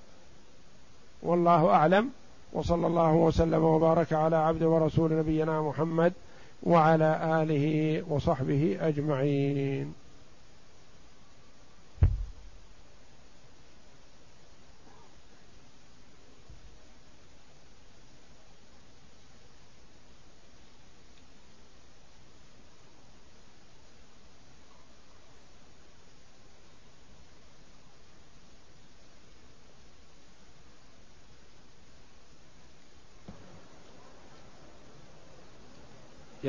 والله 1.23 1.71
أعلم. 1.71 2.11
وصلى 2.53 2.87
الله 2.87 3.13
وسلم 3.13 3.65
وبارك 3.65 4.13
على 4.13 4.37
عبد 4.37 4.63
ورسول 4.63 5.13
نبينا 5.13 5.63
محمد 5.63 6.13
وعلى 6.63 7.43
آله 7.43 8.03
وصحبه 8.09 8.79
أجمعين. 8.81 10.00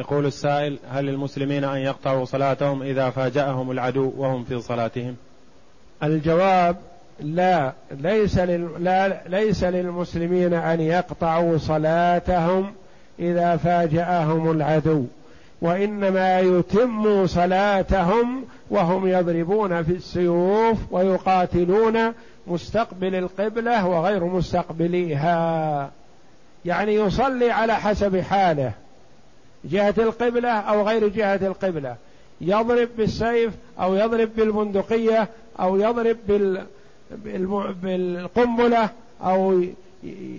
يقول 0.02 0.26
السائل 0.26 0.80
هل 0.90 1.06
للمسلمين 1.06 1.64
أن 1.64 1.78
يقطعوا 1.78 2.26
صلاتهم 2.26 2.82
إذا 2.84 3.10
فاجأهم 3.10 3.72
العدو 3.72 4.14
وهم 4.18 4.44
في 4.44 4.62
صلاتهم؟ 4.62 5.16
الجواب 6.04 6.78
لا. 7.20 7.74
ليس 7.92 8.38
لل... 8.38 8.84
لا 8.84 9.22
ليس 9.28 9.64
للمسلمين 9.64 10.54
أن 10.54 10.82
يقطعوا 10.82 11.58
صلاتهم 11.58 12.74
إذا 13.20 13.58
فاجأهم 13.58 14.52
العدو 14.52 15.06
وإنما 15.62 16.40
يتموا 16.40 17.26
صلاتهم 17.26 18.46
وهم 18.70 19.08
يضربون 19.08 19.84
في 19.84 19.92
السيوف 19.92 20.78
ويقاتلون 20.92 22.14
مستقبل 22.48 23.16
القبلة 23.16 23.88
وغير 23.88 24.26
مستقبليها. 24.26 25.90
يعني 26.66 26.96
يصلي 26.96 27.52
على 27.52 27.76
حسب 27.76 28.20
حاله. 28.20 28.72
جهة 29.66 29.94
القبلة 29.98 30.50
أو 30.50 30.88
غير 30.88 31.08
جهة 31.08 31.48
القبلة. 31.48 31.96
يضرب 32.42 32.90
بالسيف 32.98 33.54
أو 33.80 33.96
يضرب 33.96 34.30
بالبندقية 34.36 35.30
أو 35.60 35.78
يضرب 35.78 36.18
بال 36.28 36.66
بالقنبلة 37.84 38.90
أو 39.24 39.64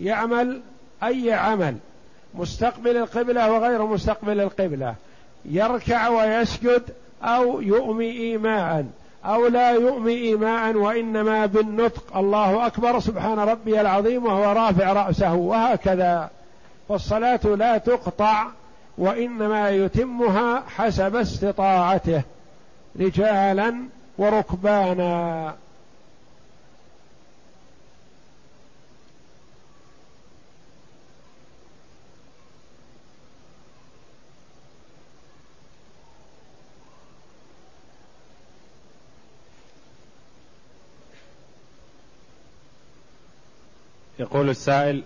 يعمل 0.03 0.61
أي 1.03 1.33
عمل. 1.33 1.77
مستقبل 2.35 2.97
القبلة 2.97 3.53
وغير 3.53 3.87
مستقبل 3.87 4.41
القبلة. 4.41 4.95
يركع 5.45 6.09
ويسجد 6.09 6.83
أو 7.23 7.61
يؤمي 7.61 8.11
ايماء 8.11 8.87
أو 9.25 9.47
لا 9.47 9.71
يؤمي 9.71 10.13
ايماء 10.13 10.77
وإنما 10.77 11.47
بالنطق. 11.47 12.17
الله 12.17 12.67
أكبر. 12.67 13.01
سبحان 13.01 13.39
ربي 13.39 13.81
العظيم 13.81 14.25
وهو 14.25 14.53
رافع 14.53 14.93
رأسه. 14.93 15.35
وهكذا. 15.35 16.31
فالصلاه 16.89 17.41
لا 17.45 17.79
تقطع. 17.79 18.47
وإنما 18.99 19.71
يتمها 19.71 20.65
حسب 20.69 21.17
استطاعته 21.17 22.23
رجالا 23.01 23.75
وركبانا. 24.19 25.57
يقول 44.19 44.51
السائل 44.51 45.03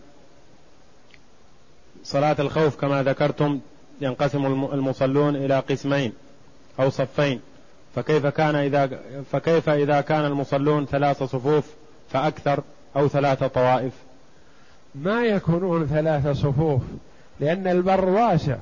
صلاة 2.05 2.37
الخوف 2.39 2.77
كما 2.81 3.03
ذكرتم 3.03 3.61
ينقسم 4.01 4.47
المصلون 4.47 5.37
إلى 5.37 5.59
قسمين 5.59 6.13
أو 6.81 6.91
صفين. 6.91 7.41
فكيف 7.95 8.27
كان 8.27 8.55
إذا 8.55 9.01
فكيف 9.33 9.69
إذا 9.69 10.01
كان 10.01 10.25
المصلون 10.25 10.87
ثلاث 10.87 11.23
صفوف 11.23 11.75
فأكثر 12.09 12.63
أو 12.97 13.09
ثلاث 13.09 13.45
طوائف؟ 13.45 13.93
ما 14.95 15.25
يكونون 15.25 15.87
ثلاث 15.87 16.29
صفوف 16.29 16.83
لأن 17.41 17.67
البر 17.67 18.09
واسع. 18.09 18.57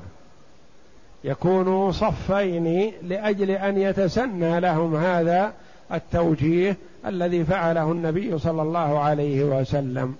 يكون 1.25 1.93
صفين 1.93 2.93
لأجل 3.03 3.51
أن 3.51 3.79
يتسنى 3.79 4.61
لهم 4.61 4.97
هذا 4.97 5.53
التوجيه 5.93 6.77
الذي 7.07 7.45
فعله 7.45 7.93
النبي 7.93 8.39
صلى 8.39 8.63
الله 8.63 8.99
عليه 8.99 9.45
وسلم. 9.45 10.15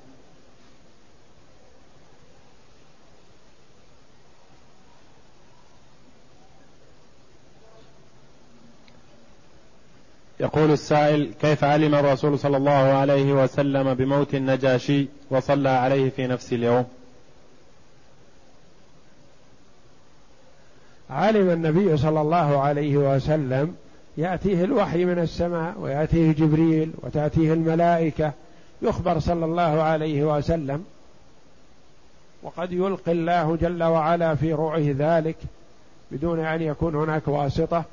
يقول 10.41 10.71
السائل 10.71 11.35
كيف 11.41 11.65
علم 11.65 11.95
الرسول 11.95 12.39
صلى 12.39 12.57
الله 12.57 12.71
عليه 12.73 13.33
وسلم 13.33 13.95
بموت 13.95 14.35
النجاشي 14.35 15.07
وصلى 15.31 15.69
عليه 15.69 16.11
في 16.11 16.27
نفس 16.27 16.53
اليوم؟ 16.53 16.85
علم 21.11 21.51
النبي 21.51 21.97
صلى 21.97 22.21
الله 22.21 22.61
عليه 22.61 22.97
وسلم 22.97 23.75
يأتيه 24.17 24.65
الوحي 24.65 25.05
من 25.05 25.19
السماء 25.19 25.75
ويأتيه 25.79 26.33
جبريل 26.33 26.91
وتأتيه 27.03 27.53
الملائكة 27.53 28.33
يخبر 28.83 29.19
صلى 29.19 29.45
الله 29.45 29.83
عليه 29.83 30.37
وسلم. 30.37 30.85
وقد 32.43 32.73
يلقي 32.73 33.13
الله 33.13 33.57
جل 33.57 33.83
وعلا 33.83 34.35
في 34.35 34.53
روعه 34.53 34.95
ذلك 34.99 35.37
بدون 36.11 36.41
أن 36.41 36.63
يكون 36.63 36.95
هناك 36.95 37.29
واسطة. 37.29 37.85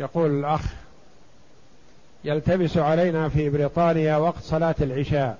يقول 0.00 0.30
الأخ 0.30 0.62
يلتبس 2.24 2.76
علينا 2.76 3.28
في 3.28 3.50
بريطانيا 3.50 4.16
وقت 4.16 4.42
صلاة 4.42 4.74
العشاء 4.80 5.38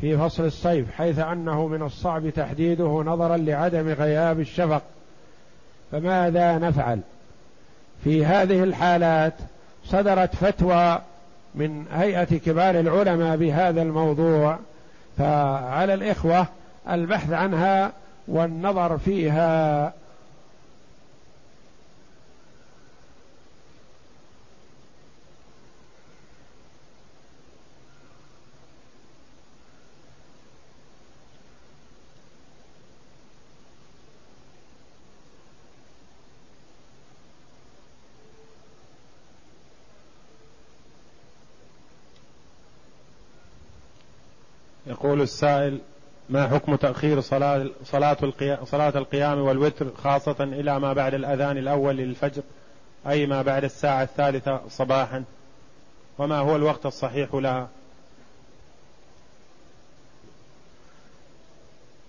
في 0.00 0.18
فصل 0.18 0.44
الصيف 0.44 0.92
حيث 0.92 1.18
أنه 1.18 1.66
من 1.66 1.82
الصعب 1.82 2.30
تحديده 2.30 3.02
نظرا 3.06 3.36
لعدم 3.36 3.88
غياب 3.88 4.40
الشفق. 4.40 4.82
فماذا 5.92 6.58
نفعل؟ 6.58 7.00
في 8.04 8.26
هذه 8.26 8.62
الحالات 8.62 9.34
صدرت 9.84 10.36
فتوى 10.36 11.00
من 11.54 11.84
هيئة 11.92 12.38
كبار 12.38 12.80
العلماء 12.80 13.36
بهذا 13.36 13.82
الموضوع 13.82 14.58
فعلى 15.18 15.94
الإخوة 15.94 16.46
البحث 16.90 17.32
عنها 17.32 17.92
والنظر 18.28 18.98
فيها 18.98 19.92
يقول 44.96 45.22
السائل 45.22 45.78
ما 46.28 46.48
حكم 46.48 46.76
تأخير 46.76 47.20
صلاة 47.20 47.66
صلاة 47.84 48.16
القيام, 48.22 48.64
صلاة 48.64 48.92
القيام 48.98 49.38
والوتر 49.38 49.90
خاصة 49.96 50.36
إلى 50.40 50.80
ما 50.80 50.92
بعد 50.92 51.14
الأذان 51.14 51.58
الأول 51.58 51.96
للفجر 51.96 52.42
أي 53.08 53.26
ما 53.26 53.42
بعد 53.42 53.64
الساعة 53.64 54.02
الثالثة 54.02 54.60
صباحا؟ 54.68 55.24
وما 56.18 56.38
هو 56.38 56.56
الوقت 56.56 56.86
الصحيح 56.86 57.34
لها؟ 57.34 57.68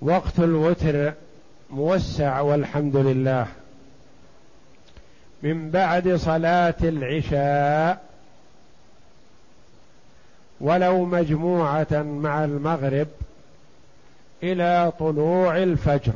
وقت 0.01 0.39
الوتر 0.39 1.13
موسع 1.69 2.41
والحمد 2.41 2.95
لله. 2.95 3.47
من 5.43 5.71
بعد 5.71 6.15
صلاة 6.15 6.75
العشاء 6.83 8.07
ولو 10.62 11.05
مجموعة 11.05 11.88
مع 11.91 12.43
المغرب 12.43 13.08
إلى 14.43 14.91
طلوع 14.99 15.58
الفجر. 15.58 16.14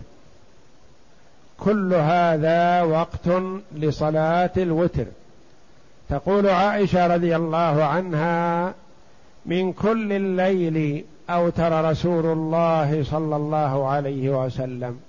كل 1.59 1.93
هذا 1.93 2.81
وقت 2.81 3.27
لصلاة 3.75 4.51
الوتر. 4.57 5.05
تقول 6.09 6.49
عائشة 6.49 7.07
رضي 7.07 7.35
الله 7.35 7.83
عنها 7.83 8.73
من 9.45 9.73
كل 9.73 10.13
الليل 10.13 11.05
أوتر 11.29 11.89
رسول 11.89 12.25
الله 12.25 13.03
صلى 13.03 13.35
الله 13.35 13.87
عليه 13.87 14.45
وسلم 14.45 14.99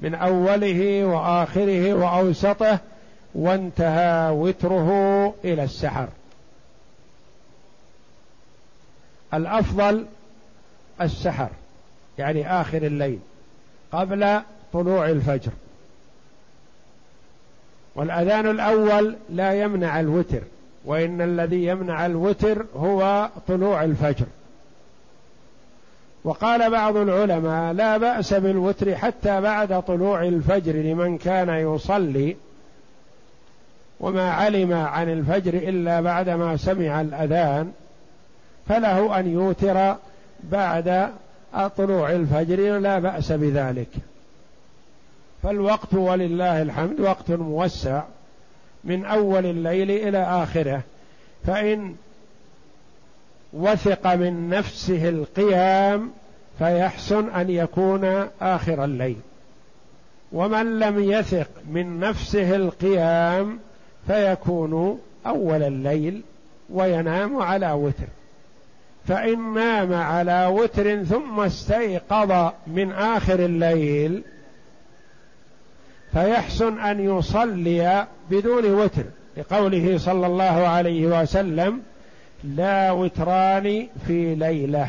من 0.00 0.14
أوله 0.14 1.04
وآخره 1.04 1.94
وأوسطه 1.94 2.78
وانتهى 3.34 4.30
وتره 4.30 4.90
إلى 5.44 5.64
السحر. 5.64 6.08
الأفضل 9.34 10.06
السحر 11.00 11.48
يعني 12.18 12.60
آخر 12.60 12.82
الليل 12.82 13.18
قبل 13.92 14.40
طلوع 14.72 15.08
الفجر. 15.08 15.52
والأذان 17.94 18.50
الأول 18.50 19.16
لا 19.30 19.62
يمنع 19.62 20.00
الوتر 20.00 20.42
وإن 20.84 21.20
الذي 21.20 21.66
يمنع 21.66 22.06
الوتر 22.06 22.64
هو 22.76 23.28
طلوع 23.48 23.84
الفجر. 23.84 24.26
وقال 26.24 26.70
بعض 26.70 26.96
العلماء 26.96 27.72
لا 27.72 27.96
بأس 27.96 28.34
بالوتر 28.34 28.96
حتى 28.96 29.40
بعد 29.40 29.82
طلوع 29.82 30.22
الفجر 30.22 30.72
لمن 30.72 31.18
كان 31.18 31.48
يصلي 31.48 32.36
وما 34.00 34.30
علم 34.30 34.72
عن 34.72 35.12
الفجر 35.12 35.54
إلا 35.54 36.00
بعدما 36.00 36.56
سمع 36.56 37.00
الأذان. 37.00 37.72
فله 38.68 39.18
أن 39.20 39.32
يوتر 39.32 39.96
بعد 40.42 41.10
طلوع 41.76 42.12
الفجر 42.12 42.78
لا 42.78 42.98
بأس 42.98 43.32
بذلك. 43.32 43.88
فالوقت 45.42 45.94
ولله 45.94 46.62
الحمد 46.62 47.00
وقت 47.00 47.30
موسع 47.30 48.02
من 48.84 49.04
أول 49.04 49.46
الليل 49.46 49.90
إلى 49.90 50.18
آخره. 50.18 50.82
فإن 51.46 51.94
وثق 53.52 54.14
من 54.14 54.48
نفسه 54.48 55.08
القيام 55.08 56.10
فيحسن 56.58 57.28
أن 57.28 57.50
يكون 57.50 58.28
آخر 58.40 58.84
الليل. 58.84 59.16
ومن 60.32 60.78
لم 60.78 61.10
يثق 61.10 61.48
من 61.70 62.00
نفسه 62.00 62.56
القيام 62.56 63.58
فيكون 64.06 65.00
أول 65.26 65.62
الليل 65.62 66.22
وينام 66.70 67.36
على 67.36 67.72
وتر. 67.72 68.17
فإن 69.08 69.54
نام 69.54 69.94
على 69.94 70.46
وتر 70.46 71.04
ثم 71.04 71.40
استيقظ 71.40 72.52
من 72.66 72.92
آخر 72.92 73.38
الليل 73.38 74.22
فيحسن 76.12 76.78
أن 76.78 77.18
يصلي 77.18 78.06
بدون 78.30 78.64
وتر 78.64 79.04
لقوله 79.36 79.98
صلى 79.98 80.26
الله 80.26 80.68
عليه 80.68 81.20
وسلم 81.22 81.82
لا 82.44 82.90
وتران 82.90 83.88
في 84.06 84.34
ليلة. 84.34 84.88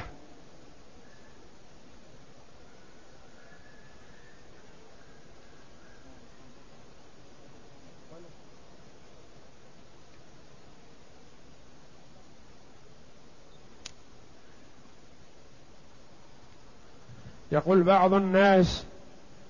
يقول 17.51 17.83
بعض 17.83 18.13
الناس 18.13 18.83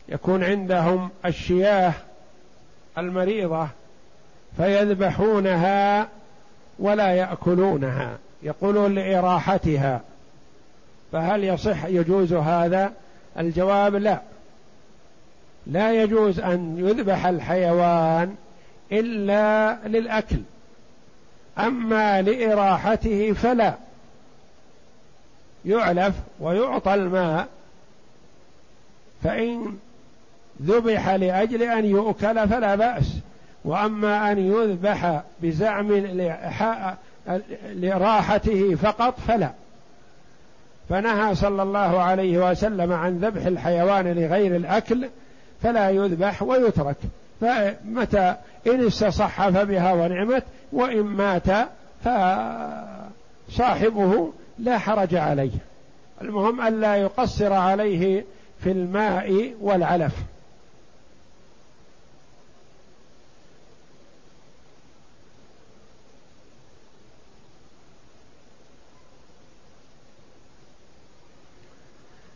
يكون 0.10 0.44
عندهم 0.44 1.10
الشياه 1.26 1.94
المريضة 2.98 3.68
فيذبحونها 4.58 6.08
ولا 6.80 7.16
يأكلونها 7.16 8.18
يقولون 8.44 8.96
لإراحتها 8.96 10.02
فهل 11.12 11.44
يصح 11.44 11.86
يجوز 11.86 12.34
هذا؟ 12.34 12.94
الجواب 13.40 13.96
لا. 13.96 14.22
لا 15.68 16.04
يجوز 16.04 16.40
أن 16.40 16.76
يذبح 16.80 17.26
الحيوان 17.26 18.36
إلا 18.92 19.78
للأكل 19.88 20.40
أما 21.58 22.22
لإراحته 22.22 23.34
فلا. 23.34 23.74
يعلف 25.66 26.16
ويعطى 26.40 26.94
الماء 26.94 27.48
فإن 29.24 29.78
ذبح 30.62 31.10
لأجل 31.10 31.64
أن 31.64 31.86
يؤكل 31.86 32.48
فلا 32.48 32.76
بأس. 32.76 33.18
وأما 33.66 34.32
أن 34.32 34.40
يذبح 34.40 35.22
بزعم 35.42 35.92
لراحته 37.70 38.76
فقط 38.76 39.20
فلا. 39.20 39.52
فنهى 40.90 41.36
صلى 41.36 41.64
الله 41.64 42.02
عليه 42.02 42.52
وسلم 42.52 42.94
عن 42.94 43.18
ذبح 43.18 43.46
الحيوان 43.46 44.08
لغير 44.08 44.56
الأكل 44.56 45.10
فلا 45.64 45.90
يذبح 45.90 46.44
ويترك. 46.44 46.98
فمتى 47.42 48.36
إن 48.68 48.88
استصح 48.88 49.50
فبها 49.50 49.94
ونعمت 49.94 50.44
وإن 50.72 51.02
مات 51.02 51.68
فصاحبه 53.50 54.34
لا 54.60 54.78
حرج 54.78 55.16
عليه. 55.16 55.52
المهم 56.22 56.62
ألا 56.62 56.96
يقصر 56.96 57.54
عليه 57.54 58.24
في 58.64 58.72
الماء 58.72 59.56
والعلف. 59.62 60.14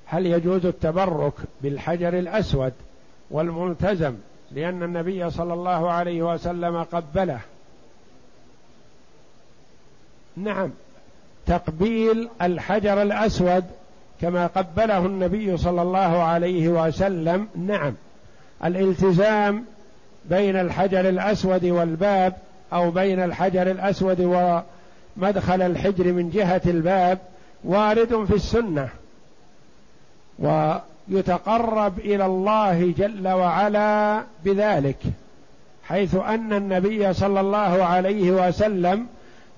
هل 0.05 0.25
يجوز 0.25 0.65
التبرك 0.65 1.33
بالحجر 1.61 2.19
الأسود 2.19 2.73
والملتزم 3.31 4.15
لأن 4.51 4.83
النبي 4.83 5.29
صلى 5.29 5.53
الله 5.53 5.91
عليه 5.91 6.33
وسلم 6.33 6.83
قبله؟ 6.83 7.39
نعم. 10.37 10.71
تقبيل 11.45 12.29
الحجر 12.41 13.01
الأسود 13.01 13.63
كما 14.23 14.47
قبله 14.47 15.05
النبي 15.05 15.57
صلى 15.57 15.81
الله 15.81 16.23
عليه 16.23 16.67
وسلم. 16.69 17.47
نعم. 17.55 17.93
الالتزام 18.65 19.65
بين 20.29 20.55
الحجر 20.55 21.09
الأسود 21.09 21.65
والباب 21.65 22.33
أو 22.73 22.91
بين 22.91 23.23
الحجر 23.23 23.71
الأسود 23.71 24.21
ومدخل 24.21 25.61
الحجر 25.61 26.11
من 26.13 26.29
جهة 26.29 26.61
الباب 26.65 27.19
وارد 27.63 28.25
في 28.25 28.35
السنة 28.35 28.89
ويتقرب 30.39 31.99
إلى 31.99 32.25
الله 32.25 32.93
جل 32.97 33.27
وعلا 33.27 34.23
بذلك 34.45 34.99
حيث 35.87 36.15
أن 36.15 36.53
النبي 36.53 37.13
صلى 37.13 37.39
الله 37.39 37.83
عليه 37.83 38.31
وسلم 38.31 39.07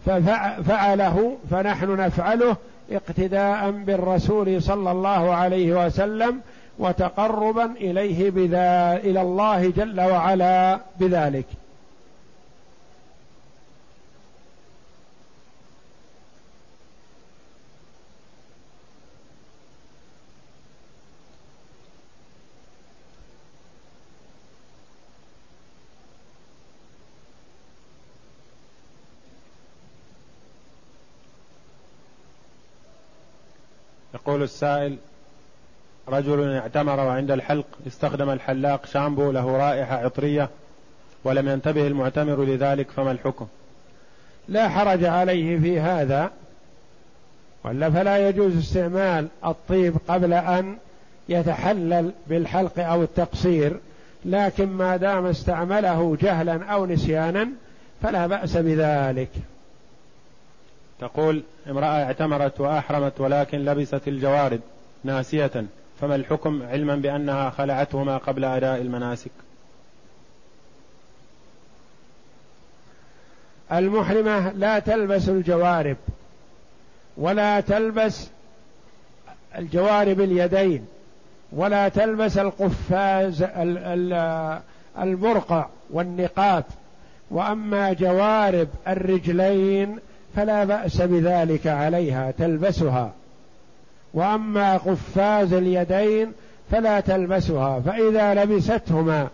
ففعله 0.05 1.37
فنحن 1.51 1.95
نفعله 1.95 2.55
اقتداء 2.91 3.71
بالرسول 3.71 4.61
صلى 4.61 4.91
الله 4.91 5.33
عليه 5.35 5.85
وسلم 5.85 6.41
وتقربا 6.79 7.65
إليه 7.65 8.29
بذا 8.29 8.99
إلى 9.03 9.21
الله 9.21 9.69
جل 9.69 10.01
وعلا 10.01 10.79
بذلك. 10.99 11.45
يقول 34.27 34.43
السائل 34.43 34.97
رجل 36.07 36.53
اعتمر 36.53 36.99
وعند 36.99 37.31
الحلق 37.31 37.65
استخدم 37.87 38.29
الحلاق 38.29 38.85
شامبو 38.85 39.31
له 39.31 39.57
رائحة 39.57 39.95
عطرية 39.95 40.49
ولم 41.23 41.49
ينتبه 41.49 41.87
المعتمر 41.87 42.43
لذلك 42.43 42.91
فما 42.91 43.11
الحكم؟ 43.11 43.47
لا 44.47 44.69
حرج 44.69 45.05
عليه 45.05 45.59
في 45.59 45.79
هذا 45.79 46.31
ولا 47.63 47.89
فلا 47.89 48.29
يجوز 48.29 48.57
استعمال 48.57 49.27
الطيب 49.45 49.97
قبل 50.07 50.33
أن 50.33 50.77
يتحلل 51.29 52.11
بالحلق 52.27 52.79
أو 52.79 53.03
التقصير 53.03 53.79
لكن 54.25 54.65
ما 54.65 54.97
دام 54.97 55.25
استعمله 55.25 56.17
جهلا 56.21 56.65
أو 56.65 56.85
نسيانا 56.85 57.49
فلا 58.01 58.27
بأس 58.27 58.57
بذلك. 58.57 59.29
تقول 60.99 61.43
امرأة 61.69 62.03
اعتمرت 62.03 62.61
وأحرمت 62.61 63.21
ولكن 63.21 63.65
لبست 63.65 64.07
الجوارب 64.07 64.59
ناسية 65.03 65.65
فما 66.01 66.15
الحكم 66.15 66.63
علما 66.63 66.95
بأنها 66.95 67.49
خلعتهما 67.49 68.17
قبل 68.17 68.45
أداء 68.45 68.81
المناسك؟ 68.81 69.31
المحرمة 73.71 74.51
لا 74.51 74.79
تلبس 74.79 75.29
الجوارب 75.29 75.97
ولا 77.17 77.59
تلبس 77.59 78.27
الجوارب 79.57 80.21
اليدين 80.21 80.85
ولا 81.51 81.89
تلبس 81.89 82.37
القفاز 82.37 83.45
المرقع 84.97 85.67
والنقاب 85.89 86.63
وأما 87.31 87.93
جوارب 87.93 88.67
الرجلين 88.87 89.99
فلا 90.35 90.63
بأس 90.63 91.01
بذلك 91.01 91.67
عليها 91.67 92.31
تلبسها. 92.31 93.11
وأما 94.13 94.77
قفاز 94.77 95.53
اليدين 95.53 96.31
فلا 96.71 96.99
تلبسها 96.99 97.79
فإذا 97.79 98.33
لبستهما 98.33 99.27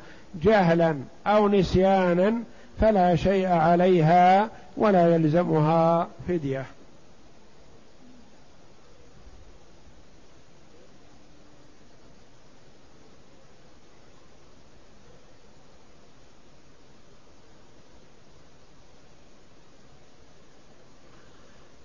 جهلا 0.43 0.95
أو 1.27 1.49
نسيانا 1.49 2.33
فلا 2.81 3.15
شيء 3.15 3.47
عليها 3.47 4.49
ولا 4.77 5.15
يلزمها 5.15 6.07
فدية. 6.27 6.65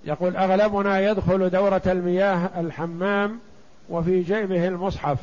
يقول 0.07 0.36
أغلبنا 0.36 1.11
يدخل 1.11 1.50
دورة 1.50 1.82
المياه 1.86 2.50
الحمام 2.61 3.38
وفي 3.88 4.22
جيبه 4.22 4.68
المصحف. 4.68 5.18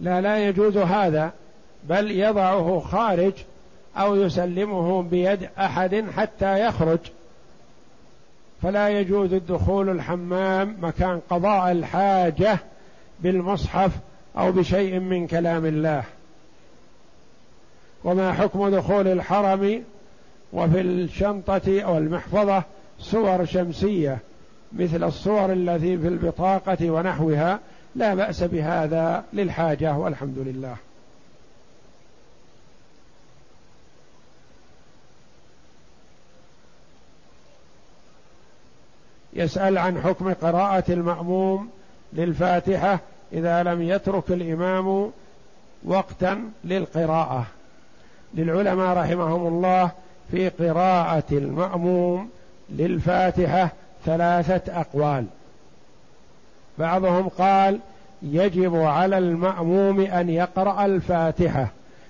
لا 0.00 0.20
لا 0.20 0.48
يجوز 0.48 0.76
هذا 0.76 1.32
بل 1.88 2.10
يضعه 2.10 2.80
خارج 2.80 3.32
أو 3.96 4.16
يسلمه 4.16 5.02
بيد 5.02 5.48
أحد 5.58 6.04
حتى 6.16 6.66
يخرج. 6.66 6.98
فلا 8.62 8.88
يجوز 8.88 9.32
الدخول 9.32 9.88
الحمام 9.88 10.76
مكان 10.80 11.20
قضاء 11.30 11.72
الحاجة 11.72 12.58
بالمصحف 13.20 13.90
أو 14.38 14.52
بشيء 14.52 14.98
من 14.98 15.26
كلام 15.26 15.66
الله. 15.66 16.04
وما 18.04 18.32
حكم 18.32 18.68
دخول 18.68 19.08
الحرم 19.08 19.82
وفي 20.52 20.80
الشنطة 20.80 21.82
أو 21.82 21.98
المحفظه 21.98 22.62
صور 23.00 23.44
شمسية 23.44 24.18
مثل 24.72 25.04
الصور 25.04 25.52
التي 25.52 25.98
في 25.98 26.08
البطاقة 26.08 26.90
ونحوها 26.90 27.58
لا 27.96 28.14
بأس 28.14 28.42
بهذا 28.42 29.24
للحاجة 29.32 29.96
والحمد 29.96 30.38
لله. 30.38 30.76
يسأل 39.32 39.78
عن 39.78 40.00
حكم 40.00 40.32
قراءة 40.32 40.84
المأموم 40.88 41.70
للفاتحة 42.12 42.98
إذا 43.32 43.62
لم 43.62 43.82
يترك 43.82 44.30
الإمام 44.30 45.10
وقتا 45.84 46.50
للقراءة. 46.64 47.46
للعلماء 48.34 48.96
رحمهم 48.96 49.46
الله 49.46 49.90
في 50.30 50.48
قراءة 50.48 51.24
المأموم 51.32 52.30
للفاتحة 52.70 53.72
ثلاثة 54.04 54.80
أقوال. 54.80 55.24
بعضهم 56.78 57.28
قال 57.28 57.78
يجب 58.22 58.76
على 58.76 59.18
المأموم 59.18 60.00
أن 60.00 60.28
يقرأ 60.28 60.86
الفاتحة 60.86 61.68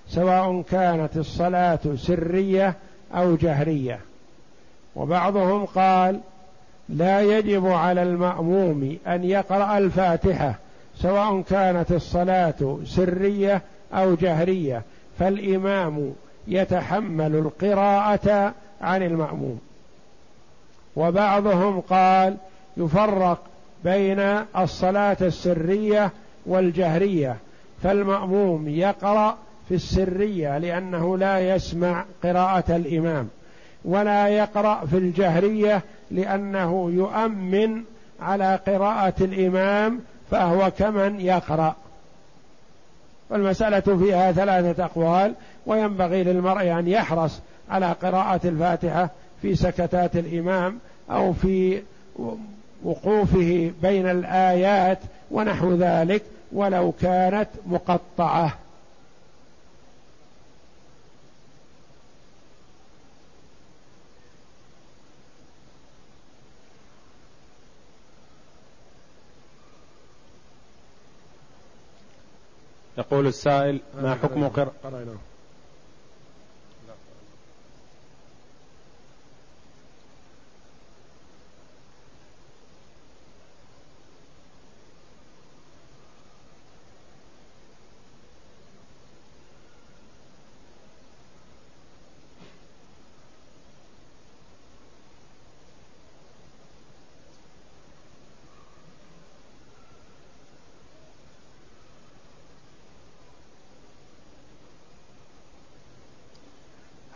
سواء 0.09 0.63
كانت 0.63 1.17
الصلاة 1.17 1.79
سرية 1.97 2.75
أو 3.15 3.37
جهرية. 3.37 4.01
وبعضهم 4.97 5.65
قال 5.65 6.21
لا 6.89 7.21
يجب 7.21 7.67
على 7.67 8.03
المأموم 8.03 8.97
أن 9.07 9.25
يقرأ 9.25 9.79
الفاتحة 9.79 10.55
سواء 10.97 11.41
كانت 11.41 11.93
الصلاة 11.93 12.79
سرية 12.85 13.63
أو 13.95 14.15
جهرية. 14.15 14.83
فالإمام 15.19 16.13
يتحمل 16.49 17.37
القراءة 17.37 18.55
عن 18.81 19.03
المأموم. 19.03 19.61
وبعضهم 20.97 21.81
قال 21.81 22.37
يفرق 22.77 23.39
بين 23.85 24.21
الصلاة 24.57 25.17
السرية 25.21 26.11
والجهرية 26.47 27.37
فالمأموم 27.83 28.69
يقرأ 28.69 29.37
في 29.69 29.75
السرية 29.75 30.59
لأنه 30.59 31.19
لا 31.19 31.55
يسمع 31.55 32.05
قراءة 32.25 32.77
الإمام 32.77 33.29
ولا 33.85 34.29
يقرأ 34.29 34.87
في 34.87 34.97
الجهرية 34.97 35.83
لأنه 36.11 36.91
يؤمن 36.91 37.83
على 38.21 38.61
قراءة 38.67 39.15
الإمام 39.21 40.01
فهو 40.31 40.71
كمن 40.79 41.21
يقرأ. 41.21 41.75
والمسألة 43.31 43.81
فيها 43.81 44.33
ثلاثة 44.33 44.85
أقوال 44.85 45.35
وينبغي 45.67 46.25
للمرء 46.25 46.79
أن 46.79 46.89
يحرص 46.89 47.41
على 47.71 47.93
قراءة 47.93 48.41
الفاتحة 48.45 49.11
في 49.43 49.57
سكتات 49.57 50.17
الإمام 50.17 50.79
أو 51.11 51.33
في 51.33 51.83
وقوفه 52.85 53.73
بين 53.83 54.11
الآيات 54.11 54.99
ونحو 55.31 55.75
ذلك 55.75 56.23
ولو 56.53 56.93
كانت 56.93 57.49
مقطعة. 57.67 58.59
يقول 72.99 73.27
السائل 73.27 73.81
ما 74.03 74.15
حكم 74.15 74.49
قراءة؟ 74.49 75.30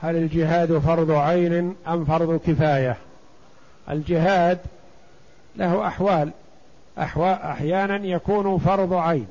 هل 0.04 0.16
الجهاد 0.16 0.78
فرض 0.78 1.10
عين 1.10 1.76
أم 1.88 2.04
فرض 2.04 2.40
كفاية؟ 2.46 2.96
الجهاد 3.90 4.58
له 5.56 5.86
أحوال. 5.86 6.30
أحيانا 6.98 8.06
يكون 8.06 8.58
فرض 8.58 8.92
عين. 8.92 9.26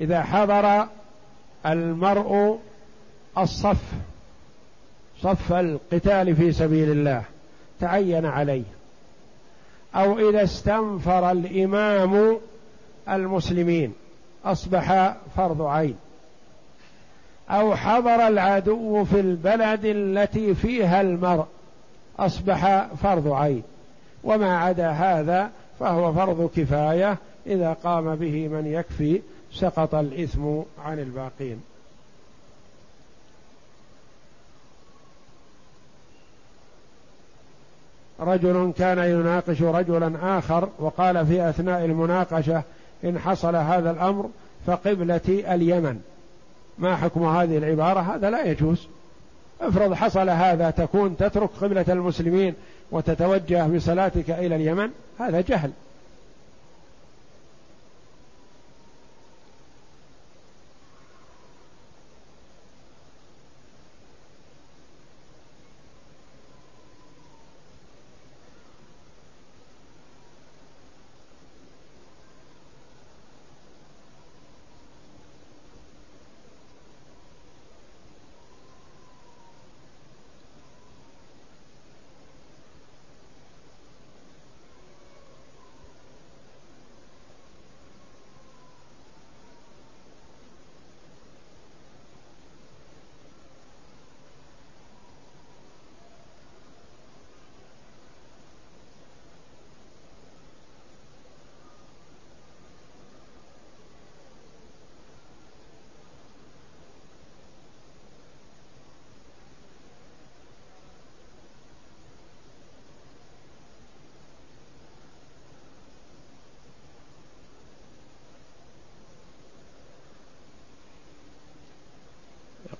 إذا 0.00 0.22
حضر 0.22 0.86
المرء 1.66 2.58
الصف 3.38 3.82
صف 5.22 5.52
القتال 5.52 6.36
في 6.36 6.52
سبيل 6.52 6.90
الله 6.90 7.22
تعين 7.80 8.26
عليه. 8.26 8.64
أو 9.94 10.30
إذا 10.30 10.42
استنفر 10.42 11.30
الإمام 11.30 12.38
المسلمين 13.08 13.94
أصبح 14.44 15.16
فرض 15.36 15.62
عين. 15.62 15.96
أو 17.50 17.74
حضر 17.74 18.26
العدو 18.26 19.04
في 19.04 19.20
البلد 19.20 19.80
التي 19.84 20.54
فيها 20.54 21.00
المرء. 21.00 21.46
أصبح 22.18 22.86
فرض 23.02 23.28
عين. 23.28 23.62
وما 24.24 24.58
عدا 24.58 24.90
هذا 24.90 25.50
فهو 25.80 26.12
فرض 26.12 26.50
كفاية. 26.56 27.16
إذا 27.46 27.72
قام 27.72 28.16
به 28.16 28.48
من 28.48 28.66
يكفي 28.66 29.20
سقط 29.52 29.94
الإثم 29.94 30.60
عن 30.84 30.98
الباقين. 30.98 31.62
رجل 38.20 38.72
كان 38.78 38.98
يناقش 38.98 39.62
رجلا 39.62 40.38
آخر 40.38 40.68
وقال 40.78 41.26
في 41.26 41.48
أثناء 41.48 41.84
المناقشة 41.84 42.62
إن 43.04 43.18
حصل 43.18 43.56
هذا 43.56 43.90
الأمر 43.90 44.28
فقبلتي 44.66 45.54
اليمن. 45.54 46.00
ما 46.78 46.96
حكم 46.96 47.24
هذه 47.24 47.58
العبارة؟ 47.58 48.00
هذا 48.00 48.30
لا 48.30 48.44
يجوز. 48.44 48.88
افرض 49.60 49.94
حصل 49.94 50.28
هذا 50.28 50.70
تكون 50.70 51.16
تترك 51.16 51.50
قبلة 51.60 51.84
المسلمين 51.88 52.54
وتتوجه 52.90 53.66
بصلاتك 53.66 54.30
إلى 54.30 54.56
اليمن 54.56 54.90
هذا 55.20 55.40
جهل. 55.40 55.70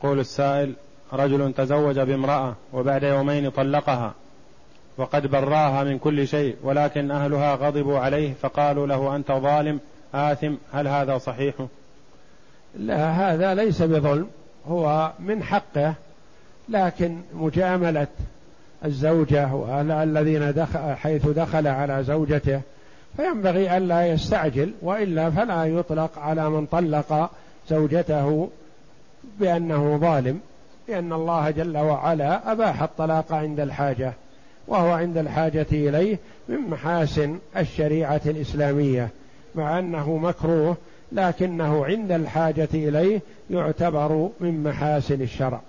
يقول 0.06 0.20
السائل 0.20 0.72
رجل 1.12 1.52
تزوج 1.52 2.00
بامرأة 2.00 2.54
وبعد 2.72 3.02
يومين 3.02 3.50
طلقها 3.50 4.14
وقد 4.96 5.26
براها 5.26 5.84
من 5.84 5.98
كل 5.98 6.28
شيء 6.28 6.56
ولكن 6.62 7.10
أهلها 7.10 7.54
غضبوا 7.54 7.98
عليه 7.98 8.34
فقالوا 8.42 8.86
له 8.86 9.16
أنت 9.16 9.32
ظالم 9.32 9.80
آثم 10.14 10.54
هل 10.72 10.88
هذا 10.88 11.18
صحيح؟ 11.18 11.54
لا 12.78 13.10
هذا 13.10 13.54
ليس 13.54 13.82
بظلم 13.82 14.26
هو 14.68 15.12
من 15.18 15.42
حقه 15.42 15.94
لكن 16.68 17.20
مجاملة 17.34 18.08
الزوجة 18.84 19.50
الذين 20.02 20.52
دخل 20.52 20.94
حيث 20.94 21.26
دخل 21.26 21.66
على 21.66 22.04
زوجته 22.04 22.60
فينبغي 23.16 23.76
ألا 23.76 24.06
يستعجل 24.06 24.72
وإلا 24.82 25.30
فلا 25.30 25.64
يطلق 25.64 26.18
على 26.18 26.50
من 26.50 26.66
طلق 26.66 27.30
زوجته 27.68 28.48
بأنه 29.40 29.96
ظالم 29.96 30.40
لأن 30.88 31.12
الله 31.12 31.50
جل 31.50 31.78
وعلا 31.78 32.52
أباح 32.52 32.82
الطلاق 32.82 33.32
عند 33.32 33.60
الحاجة 33.60 34.12
وهو 34.68 34.90
عند 34.90 35.18
الحاجة 35.18 35.66
إليه 35.72 36.18
من 36.48 36.60
محاسن 36.60 37.38
الشريعة 37.56 38.20
الإسلامية 38.26 39.08
مع 39.54 39.78
أنه 39.78 40.16
مكروه 40.16 40.76
لكنه 41.12 41.86
عند 41.86 42.12
الحاجة 42.12 42.68
إليه 42.74 43.20
يعتبر 43.50 44.28
من 44.40 44.62
محاسن 44.62 45.22
الشرع. 45.22 45.60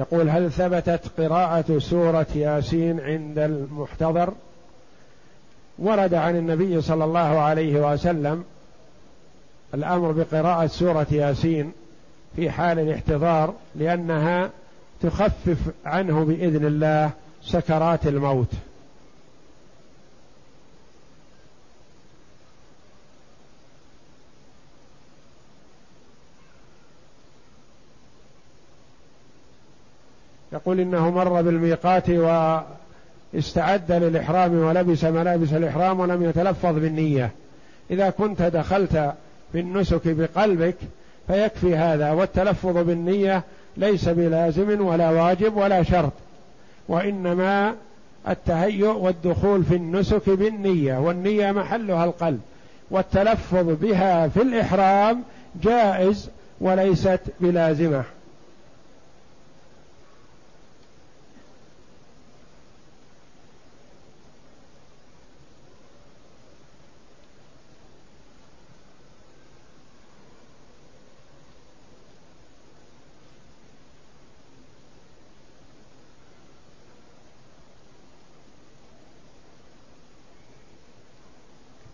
يقول 0.00 0.30
هل 0.30 0.52
ثبتت 0.52 1.00
قراءة 1.18 1.78
سورة 1.78 2.26
ياسين 2.34 3.00
عند 3.00 3.38
المحتضر؟ 3.38 4.32
ورد 5.78 6.14
عن 6.14 6.36
النبي 6.36 6.80
صلى 6.80 7.04
الله 7.04 7.40
عليه 7.40 7.92
وسلم 7.92 8.44
الأمر 9.74 10.12
بقراءة 10.12 10.66
سورة 10.66 11.06
ياسين 11.10 11.72
في 12.36 12.50
حال 12.50 12.78
الاحتضار 12.78 13.54
لأنها 13.74 14.50
تخفف 15.02 15.58
عنه 15.84 16.24
بإذن 16.24 16.66
الله 16.66 17.10
سكرات 17.42 18.06
الموت. 18.06 18.52
يقول 30.52 30.80
إنه 30.80 31.10
مر 31.10 31.42
بالميقات 31.42 32.10
واستعد 33.34 33.92
للإحرام 33.92 34.54
ولبس 34.54 35.04
ملابس 35.04 35.52
الإحرام 35.52 36.00
ولم 36.00 36.22
يتلفظ 36.22 36.74
بالنية. 36.74 37.30
إذا 37.90 38.10
كنت 38.10 38.42
دخلت 38.42 39.12
في 39.52 39.60
النسك 39.60 40.00
بقلبك 40.04 40.76
فيكفي 41.26 41.76
هذا 41.76 42.10
والتلفظ 42.12 42.78
بالنية 42.78 43.42
ليس 43.76 44.08
بلازم 44.08 44.80
ولا 44.80 45.10
واجب 45.10 45.56
ولا 45.56 45.82
شرط 45.82 46.12
وإنما 46.88 47.74
التهيؤ 48.28 48.96
والدخول 48.96 49.64
في 49.64 49.76
النسك 49.76 50.30
بالنية 50.30 50.98
والنية 50.98 51.52
محلها 51.52 52.04
القلب. 52.04 52.40
والتلفظ 52.90 53.66
بها 53.82 54.28
في 54.28 54.42
الإحرام 54.42 55.22
جائز 55.62 56.30
وليست 56.60 57.20
بلازمة. 57.40 58.04